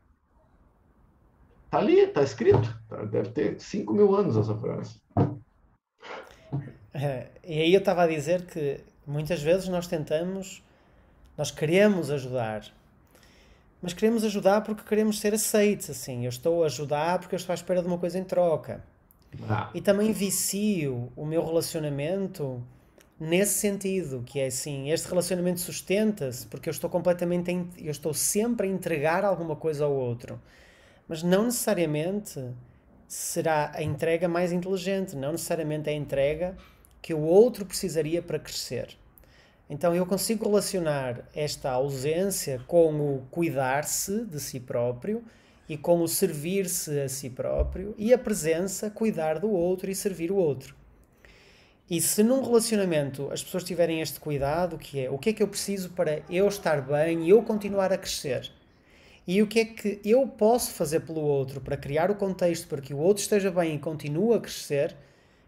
Tá 1.71 1.79
ali, 1.79 2.07
tá 2.09 2.23
escrito. 2.23 2.69
Deve 3.11 3.31
ter 3.31 3.61
5 3.61 3.93
mil 3.93 4.15
anos 4.15 4.37
essa 4.37 4.55
frase. 4.57 5.01
É, 6.99 7.27
e 7.45 7.61
aí 7.61 7.75
eu 7.75 7.81
estava 7.81 8.05
a 8.05 8.07
dizer 8.07 8.47
que 8.47 8.81
muitas 9.07 9.43
vezes 9.43 9.69
nós 9.69 9.87
tentamos, 9.87 10.63
nós 11.37 11.51
queremos 11.51 12.11
ajudar, 12.11 12.65
mas 13.83 13.93
queremos 13.93 14.25
ajudar 14.25 14.63
porque 14.63 14.83
queremos 14.83 15.21
ser 15.21 15.35
aceitos, 15.35 15.91
assim, 15.91 16.25
eu 16.25 16.31
estou 16.31 16.63
a 16.63 16.67
ajudar 16.67 17.19
porque 17.19 17.35
eu 17.35 17.37
estou 17.37 17.53
à 17.53 17.55
espera 17.55 17.83
de 17.83 17.87
uma 17.87 17.99
coisa 17.99 18.19
em 18.19 18.25
troca. 18.25 18.83
Ah. 19.47 19.71
E 19.75 19.83
também 19.83 20.11
vicio 20.11 21.13
o 21.15 21.27
meu 21.27 21.45
relacionamento 21.45 22.63
nesse 23.21 23.59
sentido, 23.59 24.23
que 24.25 24.41
é 24.41 24.47
assim, 24.47 24.91
este 24.91 25.07
relacionamento 25.07 25.61
sustenta-se 25.61 26.47
porque 26.47 26.71
eu 26.71 26.73
estou 26.73 26.89
completamente, 26.89 27.75
eu 27.79 27.91
estou 27.91 28.15
sempre 28.15 28.67
a 28.67 28.71
entregar 28.71 29.23
alguma 29.23 29.55
coisa 29.55 29.85
ao 29.85 29.93
outro, 29.93 30.41
mas 31.07 31.23
não 31.23 31.45
necessariamente 31.45 32.43
será 33.07 33.71
a 33.75 33.83
entrega 33.83 34.27
mais 34.27 34.51
inteligente, 34.51 35.15
não 35.15 35.33
necessariamente 35.33 35.91
a 35.91 35.93
entrega 35.93 36.57
que 37.07 37.15
o 37.15 37.21
outro 37.21 37.65
precisaria 37.65 38.21
para 38.21 38.37
crescer. 38.37 38.99
Então 39.71 39.95
eu 39.95 40.05
consigo 40.05 40.45
relacionar 40.45 41.23
esta 41.33 41.71
ausência 41.71 42.61
com 42.67 42.97
o 42.99 43.23
cuidar-se 43.31 44.25
de 44.25 44.41
si 44.41 44.59
próprio 44.59 45.23
e 45.69 45.77
com 45.77 46.01
o 46.01 46.09
servir-se 46.09 46.99
a 46.99 47.09
si 47.09 47.31
próprio 47.31 47.95
e 47.97 48.13
a 48.13 48.19
presença, 48.19 48.91
cuidar 48.91 49.39
do 49.39 49.49
outro 49.49 49.89
e 49.89 49.95
servir 49.95 50.33
o 50.33 50.37
outro. 50.37 50.75
E 51.89 52.01
se 52.01 52.25
num 52.25 52.43
relacionamento 52.43 53.31
as 53.31 53.41
pessoas 53.41 53.63
tiverem 53.63 54.01
este 54.01 54.19
cuidado, 54.19 54.77
que 54.77 54.99
é 54.99 55.09
o 55.09 55.17
que 55.17 55.31
é 55.31 55.33
que 55.33 55.45
eu 55.45 55.49
preciso 55.49 55.91
para 55.91 56.23
eu 56.29 56.49
estar 56.49 56.81
bem 56.81 57.23
e 57.23 57.31
eu 57.31 57.41
continuar 57.41 57.93
a 57.93 57.99
crescer? 57.99 58.51
E 59.25 59.41
o 59.41 59.47
que 59.47 59.61
é 59.61 59.65
que 59.65 60.01
eu 60.05 60.27
posso 60.27 60.73
fazer 60.73 61.03
pelo 61.03 61.21
outro 61.21 61.61
para 61.61 61.77
criar 61.77 62.11
o 62.11 62.17
contexto 62.17 62.67
para 62.67 62.83
que 62.83 62.93
o 62.93 62.99
outro 62.99 63.23
esteja 63.23 63.53
bem 63.53 63.77
e 63.77 63.79
continue 63.79 64.35
a 64.35 64.41
crescer? 64.41 65.06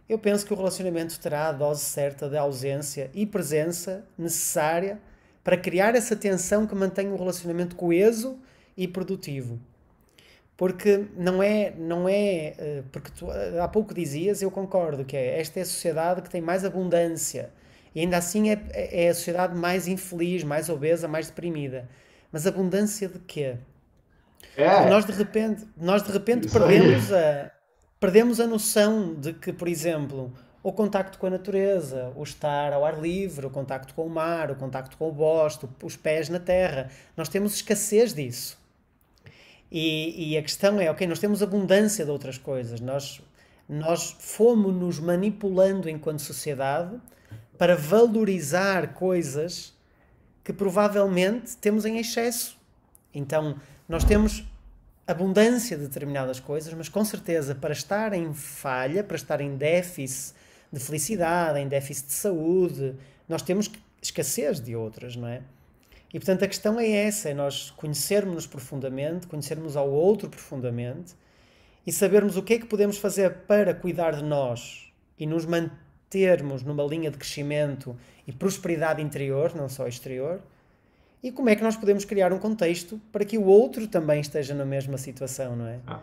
Eu 0.09 0.19
penso 0.19 0.47
que 0.47 0.53
o 0.53 0.57
relacionamento 0.57 1.19
terá 1.21 1.49
a 1.49 1.53
dose 1.53 1.83
certa 1.83 2.29
de 2.29 2.37
ausência 2.37 3.11
e 3.13 3.27
presença 3.27 4.05
necessária 4.17 4.99
para 5.45 5.57
criar 5.57 5.95
essa 5.95 6.17
tensão 6.17 6.67
que 6.67 6.75
mantém 6.75 7.13
o 7.13 7.17
relacionamento 7.17 7.77
coeso 7.77 8.39
e 8.77 8.89
produtivo. 8.89 9.59
Porque 10.57 11.07
não 11.17 11.43
é, 11.43 11.73
não 11.77 12.09
é, 12.09 12.55
eh, 12.59 12.83
porque 12.91 13.11
tu 13.13 13.29
há 13.63 13.69
pouco 13.69 13.95
dizias, 13.95 14.43
eu 14.43 14.51
concordo, 14.51 15.05
que 15.05 15.17
é, 15.17 15.39
esta 15.41 15.61
é 15.61 15.63
a 15.63 15.67
sociedade 15.67 16.23
que 16.23 16.31
tem 16.31 16.41
mais 16.41 16.65
abundância. 16.65 17.51
E 17.95 18.01
ainda 18.01 18.17
assim 18.17 18.51
é, 18.51 18.61
é 18.73 19.09
a 19.09 19.15
sociedade 19.15 19.57
mais 19.57 19.87
infeliz, 19.87 20.43
mais 20.43 20.69
obesa, 20.69 21.07
mais 21.07 21.29
deprimida. 21.29 21.89
Mas 22.33 22.47
abundância 22.47 23.09
de 23.09 23.19
quê? 23.21 23.57
É. 24.57 24.89
Nós 24.89 25.05
de 25.05 25.13
repente, 25.13 25.67
nós 25.77 26.03
de 26.03 26.11
repente 26.11 26.49
perdemos 26.49 27.13
a, 27.13 27.53
perdemos 28.01 28.41
a 28.41 28.47
noção 28.47 29.15
de 29.15 29.33
que, 29.33 29.53
por 29.53 29.69
exemplo, 29.69 30.33
o 30.63 30.73
contacto 30.73 31.19
com 31.19 31.27
a 31.27 31.31
natureza, 31.31 32.13
o 32.17 32.23
estar 32.23 32.73
ao 32.73 32.85
ar 32.85 33.01
livre, 33.01 33.47
o 33.47 33.51
contacto 33.51 33.95
com 33.95 34.07
o 34.07 34.11
mar, 34.11 34.51
o 34.51 34.57
contacto 34.57 34.97
com 34.97 35.09
o 35.09 35.13
bosque, 35.13 35.69
os 35.83 35.97
pés 35.97 36.29
na 36.29 36.39
terra, 36.39 36.91
nós 37.17 37.29
temos 37.29 37.55
escassez 37.55 38.13
disso. 38.15 38.59
E, 39.71 40.33
e 40.33 40.39
a 40.39 40.43
questão 40.43 40.81
é, 40.81 40.91
ok, 40.91 41.07
nós 41.07 41.19
temos 41.19 41.43
abundância 41.43 42.05
de 42.05 42.11
outras 42.11 42.39
coisas, 42.39 42.81
nós, 42.81 43.21
nós 43.69 44.17
fomos-nos 44.19 44.99
manipulando 44.99 45.89
enquanto 45.89 46.21
sociedade 46.21 46.99
para 47.59 47.77
valorizar 47.77 48.95
coisas 48.95 49.77
que 50.43 50.53
provavelmente 50.53 51.57
temos 51.57 51.85
em 51.85 51.99
excesso. 51.99 52.57
Então, 53.13 53.57
nós 53.89 54.05
temos 54.05 54.45
abundância 55.09 55.75
de 55.75 55.85
determinadas 55.85 56.39
coisas, 56.39 56.73
mas 56.75 56.87
com 56.89 57.03
certeza 57.03 57.55
para 57.55 57.73
estar 57.73 58.13
em 58.13 58.35
falha, 58.35 59.03
para 59.03 59.17
estar 59.17 59.41
em 59.41 59.57
déficit 59.57 60.37
de 60.71 60.79
felicidade, 60.79 61.59
em 61.59 61.67
déficit 61.67 62.09
de 62.09 62.13
saúde, 62.13 62.95
nós 63.27 63.41
temos 63.41 63.71
escassez 64.03 64.61
de 64.61 64.77
outras, 64.77 65.17
não 65.17 65.27
é? 65.27 65.41
E 66.13 66.19
portanto 66.19 66.45
a 66.45 66.47
questão 66.47 66.79
é 66.79 66.87
essa, 66.89 67.31
é 67.31 67.35
nós 67.35 67.71
conhecermos-nos 67.71 68.47
profundamente, 68.47 69.27
conhecermos 69.27 69.77
ao 69.77 69.91
outro 69.91 70.29
profundamente 70.29 71.15
e 71.87 71.93
sabermos 71.93 72.37
o 72.37 72.43
que 72.43 72.55
é 72.55 72.59
que 72.59 72.67
podemos 72.67 72.99
fazer 72.99 73.33
para 73.47 73.73
cuidar 73.73 74.15
de 74.15 74.23
nós 74.23 74.93
e 75.19 75.27
nos 75.27 75.47
mantermos 75.47 76.63
numa 76.63 76.85
linha 76.85 77.11
de 77.11 77.17
crescimento 77.17 77.97
e 78.27 78.33
prosperidade 78.33 79.01
interior, 79.01 79.55
não 79.57 79.71
só 79.71 79.87
exterior, 79.89 80.43
e 81.23 81.33
como 81.33 81.49
é 81.49 81.57
que 81.57 81.63
nós 81.63 81.77
podemos 81.77 82.05
criar 82.05 82.33
um 82.33 82.39
contexto 82.39 83.01
para 83.11 83.25
que 83.25 83.37
o 83.37 83.45
outro 83.45 83.87
também 83.87 84.21
esteja 84.21 84.55
na 84.55 84.65
mesma 84.65 84.97
situação, 84.99 85.57
não 85.57 85.67
é? 85.67 85.81
Ah. 85.87 86.01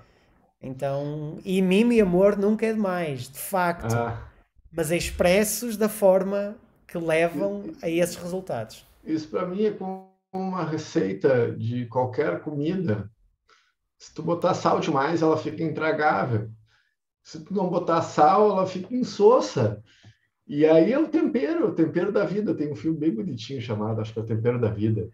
Então, 0.61 1.39
e 1.45 1.61
mimo 1.61 1.93
e 1.93 2.01
amor 2.01 2.37
nunca 2.37 2.65
é 2.65 2.73
demais, 2.73 3.29
de 3.29 3.39
facto, 3.39 3.93
ah. 3.93 4.27
mas 4.71 4.91
é 4.91 4.97
expressos 4.97 5.77
da 5.77 5.87
forma 5.87 6.55
que 6.87 6.97
levam 6.97 7.63
a 7.81 7.89
esses 7.89 8.15
resultados. 8.15 8.85
Isso 9.03 9.27
para 9.27 9.45
mim 9.45 9.65
é 9.65 9.71
como 9.71 10.15
uma 10.33 10.65
receita 10.65 11.51
de 11.51 11.85
qualquer 11.85 12.41
comida. 12.41 13.09
Se 13.97 14.13
tu 14.13 14.21
botar 14.21 14.53
sal 14.53 14.79
demais, 14.79 15.21
ela 15.21 15.37
fica 15.37 15.63
intragável. 15.63 16.49
Se 17.23 17.43
tu 17.43 17.53
não 17.53 17.69
botar 17.69 18.01
sal, 18.01 18.51
ela 18.51 18.67
fica 18.67 18.93
insossa. 18.93 19.83
E 20.47 20.65
aí 20.65 20.93
é 20.93 20.99
o 20.99 21.07
tempero, 21.07 21.69
o 21.69 21.73
tempero 21.73 22.11
da 22.11 22.23
vida. 22.23 22.53
Tem 22.53 22.71
um 22.71 22.75
filme 22.75 22.97
bem 22.97 23.13
bonitinho 23.13 23.61
chamado, 23.61 24.01
acho 24.01 24.13
que 24.13 24.19
é 24.19 24.21
o 24.21 24.25
Tempero 24.25 24.59
da 24.59 24.69
Vida. 24.69 25.09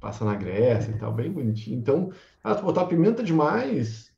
passa 0.00 0.24
na 0.24 0.34
Grécia 0.34 0.92
e 0.92 0.98
tal, 0.98 1.12
bem 1.12 1.30
bonitinho. 1.32 1.78
Então, 1.78 2.12
ah, 2.44 2.54
tu 2.54 2.62
botar 2.62 2.84
pimenta 2.84 3.22
demais, 3.22 4.12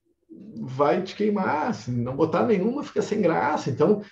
vai 0.61 1.03
te 1.03 1.15
queimar. 1.17 1.75
Se 1.75 1.91
não 1.91 2.15
botar 2.15 2.47
nenhuma, 2.47 2.83
fica 2.83 3.01
sem 3.01 3.23
graça. 3.23 3.71
Então, 3.71 4.03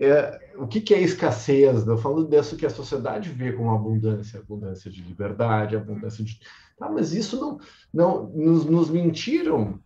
é, 0.00 0.38
o 0.56 0.66
que, 0.66 0.80
que 0.80 0.94
é 0.94 1.00
escassez? 1.00 1.86
Eu 1.86 1.96
falo 1.96 2.24
dessa 2.24 2.56
que 2.56 2.66
a 2.66 2.70
sociedade 2.70 3.30
vê 3.30 3.52
como 3.52 3.70
abundância, 3.70 4.40
abundância 4.40 4.90
de 4.90 5.02
liberdade, 5.02 5.76
abundância 5.76 6.24
de. 6.24 6.38
Tá, 6.76 6.90
mas 6.90 7.12
isso 7.12 7.40
não, 7.40 7.58
não 7.92 8.26
nos, 8.30 8.64
nos 8.64 8.90
mentiram 8.90 9.80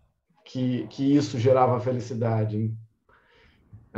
que, 0.44 0.86
que 0.88 1.14
isso 1.14 1.38
gerava 1.38 1.80
felicidade. 1.80 2.72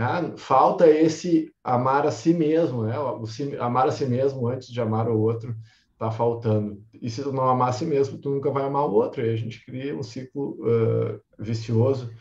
Ah, 0.01 0.33
falta 0.37 0.89
esse 0.89 1.53
amar 1.65 2.07
a 2.07 2.13
si 2.13 2.33
mesmo, 2.33 2.85
né? 2.85 2.97
O, 3.01 3.25
amar 3.61 3.89
a 3.89 3.91
si 3.91 4.07
mesmo 4.07 4.47
antes 4.47 4.69
de 4.69 4.81
amar 4.81 5.09
o 5.09 5.19
outro 5.19 5.57
está 5.93 6.09
faltando. 6.09 6.81
E 6.95 7.11
se 7.11 7.21
tu 7.21 7.33
não 7.33 7.49
amar 7.49 7.71
a 7.71 7.73
si 7.73 7.85
mesmo, 7.85 8.17
tu 8.17 8.31
nunca 8.31 8.49
vai 8.49 8.63
amar 8.63 8.87
o 8.87 8.93
outro. 8.93 9.27
E 9.27 9.29
a 9.29 9.35
gente 9.35 9.65
cria 9.67 9.97
um 9.97 10.03
ciclo 10.05 10.57
uh, 10.61 11.21
vicioso 11.37 12.13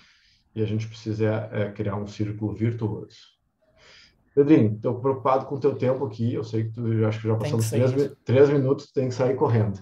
e 0.55 0.63
a 0.63 0.65
gente 0.65 0.87
precisa 0.87 1.51
uh, 1.53 1.71
criar 1.75 1.97
um 1.97 2.07
círculo 2.07 2.51
virtuoso. 2.51 3.37
Pedrinho, 4.33 4.73
estou 4.73 4.99
preocupado 4.99 5.45
com 5.45 5.53
o 5.53 5.59
teu 5.59 5.75
tempo 5.75 6.03
aqui. 6.03 6.33
Eu 6.33 6.43
sei 6.43 6.63
que 6.63 6.71
tu 6.71 7.05
acho 7.05 7.21
que 7.21 7.27
já 7.27 7.35
passamos 7.35 7.69
três, 7.69 8.17
três 8.25 8.49
minutos, 8.49 8.91
tem 8.91 9.07
que 9.09 9.13
sair 9.13 9.35
correndo. 9.35 9.79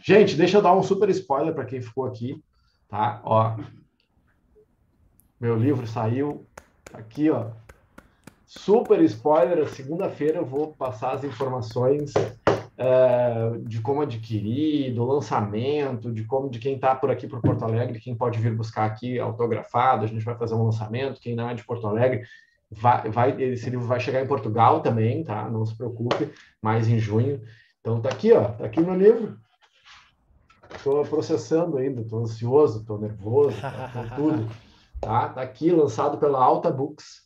Gente, 0.00 0.36
deixa 0.36 0.58
eu 0.58 0.62
dar 0.62 0.76
um 0.76 0.82
super 0.84 1.10
spoiler 1.10 1.52
para 1.52 1.64
quem 1.64 1.82
ficou 1.82 2.06
aqui, 2.06 2.40
tá? 2.88 3.20
Ó, 3.24 3.56
meu 5.40 5.56
livro 5.56 5.88
saiu 5.88 6.46
aqui, 6.92 7.30
ó. 7.30 7.46
Super 8.46 9.00
spoiler. 9.02 9.66
Segunda-feira 9.68 10.38
eu 10.38 10.44
vou 10.44 10.74
passar 10.74 11.12
as 11.12 11.24
informações 11.24 12.12
é, 12.76 13.52
de 13.62 13.80
como 13.80 14.02
adquirir, 14.02 14.92
do 14.94 15.04
lançamento, 15.04 16.12
de 16.12 16.24
como 16.24 16.50
de 16.50 16.58
quem 16.58 16.74
está 16.74 16.94
por 16.94 17.10
aqui 17.10 17.26
por 17.26 17.40
Porto 17.40 17.64
Alegre, 17.64 18.00
quem 18.00 18.14
pode 18.14 18.38
vir 18.38 18.54
buscar 18.54 18.84
aqui 18.84 19.18
autografado. 19.18 20.04
A 20.04 20.08
gente 20.08 20.24
vai 20.24 20.36
fazer 20.36 20.54
um 20.54 20.64
lançamento. 20.64 21.20
Quem 21.20 21.34
não 21.34 21.48
é 21.48 21.54
de 21.54 21.64
Porto 21.64 21.86
Alegre 21.86 22.22
vai, 22.70 23.10
vai 23.10 23.42
esse 23.42 23.68
livro 23.68 23.86
vai 23.86 24.00
chegar 24.00 24.22
em 24.22 24.26
Portugal 24.26 24.80
também, 24.80 25.22
tá? 25.22 25.48
Não 25.48 25.64
se 25.64 25.76
preocupe, 25.76 26.30
mais 26.60 26.88
em 26.88 26.98
junho. 26.98 27.40
Então 27.80 28.00
tá 28.00 28.08
aqui, 28.08 28.32
ó, 28.32 28.44
tá 28.44 28.64
aqui 28.64 28.80
meu 28.80 28.94
livro. 28.94 29.38
Estou 30.74 31.04
processando 31.04 31.76
ainda, 31.76 32.00
estou 32.00 32.20
ansioso, 32.20 32.80
estou 32.80 32.98
nervoso, 32.98 33.60
tá, 33.60 34.12
tudo. 34.16 34.48
Tá? 35.02 35.28
tá 35.30 35.42
aqui, 35.42 35.68
lançado 35.72 36.16
pela 36.16 36.42
Alta 36.42 36.70
Books, 36.70 37.22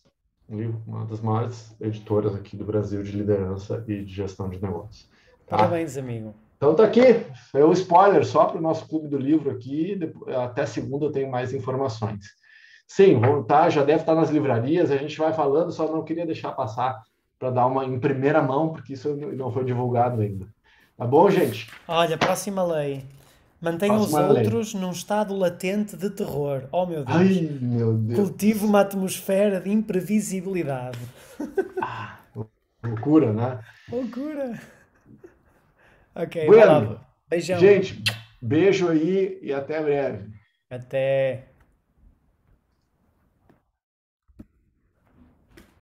um 0.49 0.57
livro, 0.57 0.83
uma 0.87 1.05
das 1.05 1.21
maiores 1.21 1.77
editoras 1.79 2.35
aqui 2.35 2.57
do 2.57 2.65
Brasil 2.65 3.03
de 3.03 3.13
liderança 3.13 3.85
e 3.87 4.03
de 4.03 4.15
gestão 4.15 4.49
de 4.49 4.61
negócios. 4.63 5.11
Tá? 5.47 5.59
Parabéns, 5.59 5.99
amigo. 5.99 6.35
Então 6.57 6.75
tá 6.75 6.85
aqui, 6.85 7.03
é 7.53 7.63
o 7.63 7.73
spoiler 7.73 8.25
só 8.25 8.47
para 8.47 8.57
o 8.57 8.63
nosso 8.63 8.89
clube 8.89 9.09
do 9.09 9.19
livro 9.19 9.51
aqui. 9.51 9.99
Até 10.43 10.65
segunda 10.65 11.05
eu 11.05 11.13
tenho 11.13 11.31
mais 11.31 11.53
informações. 11.53 12.25
Sim, 12.89 13.21
vou, 13.21 13.45
tá, 13.45 13.69
já 13.69 13.85
deve 13.85 14.01
estar 14.01 14.15
nas 14.15 14.31
livrarias, 14.31 14.91
a 14.91 14.97
gente 14.97 15.19
vai 15.19 15.35
falando, 15.35 15.71
só 15.71 15.87
não 15.93 16.03
queria 16.03 16.25
deixar 16.25 16.53
passar 16.53 17.03
para 17.39 17.51
dar 17.51 17.67
uma 17.67 17.85
em 17.85 18.01
primeira 18.01 18.41
mão, 18.41 18.71
porque 18.73 18.95
isso 18.95 19.15
não 19.15 19.53
foi 19.53 19.65
divulgado 19.65 20.23
ainda. 20.23 20.47
Tá 20.97 21.07
bom, 21.07 21.29
gente? 21.29 21.71
Olha, 21.87 22.17
próxima 22.17 22.65
lei. 22.65 23.05
Mantenha 23.61 23.95
os 23.95 24.13
outros 24.13 24.75
lei. 24.75 24.83
num 24.83 24.91
estado 24.93 25.35
latente 25.35 25.97
de 25.97 26.11
terror. 26.11 26.69
Oh 26.71 26.85
meu 26.85 27.05
Deus. 27.05 27.17
Ai, 27.17 27.59
meu 27.61 27.95
Deus. 27.95 28.21
Cultive 28.21 28.65
uma 28.65 28.81
atmosfera 28.81 29.61
de 29.61 29.71
imprevisibilidade. 29.71 30.99
Ah, 31.81 32.19
loucura, 32.85 33.33
né? 33.33 33.61
Loucura. 33.91 34.61
Ok, 36.15 36.47
bueno, 36.47 37.01
Beijão. 37.29 37.59
Gente, 37.59 38.03
beijo 38.41 38.89
aí 38.89 39.39
e 39.43 39.53
até 39.53 39.83
breve. 39.83 40.31
Até. 40.71 41.49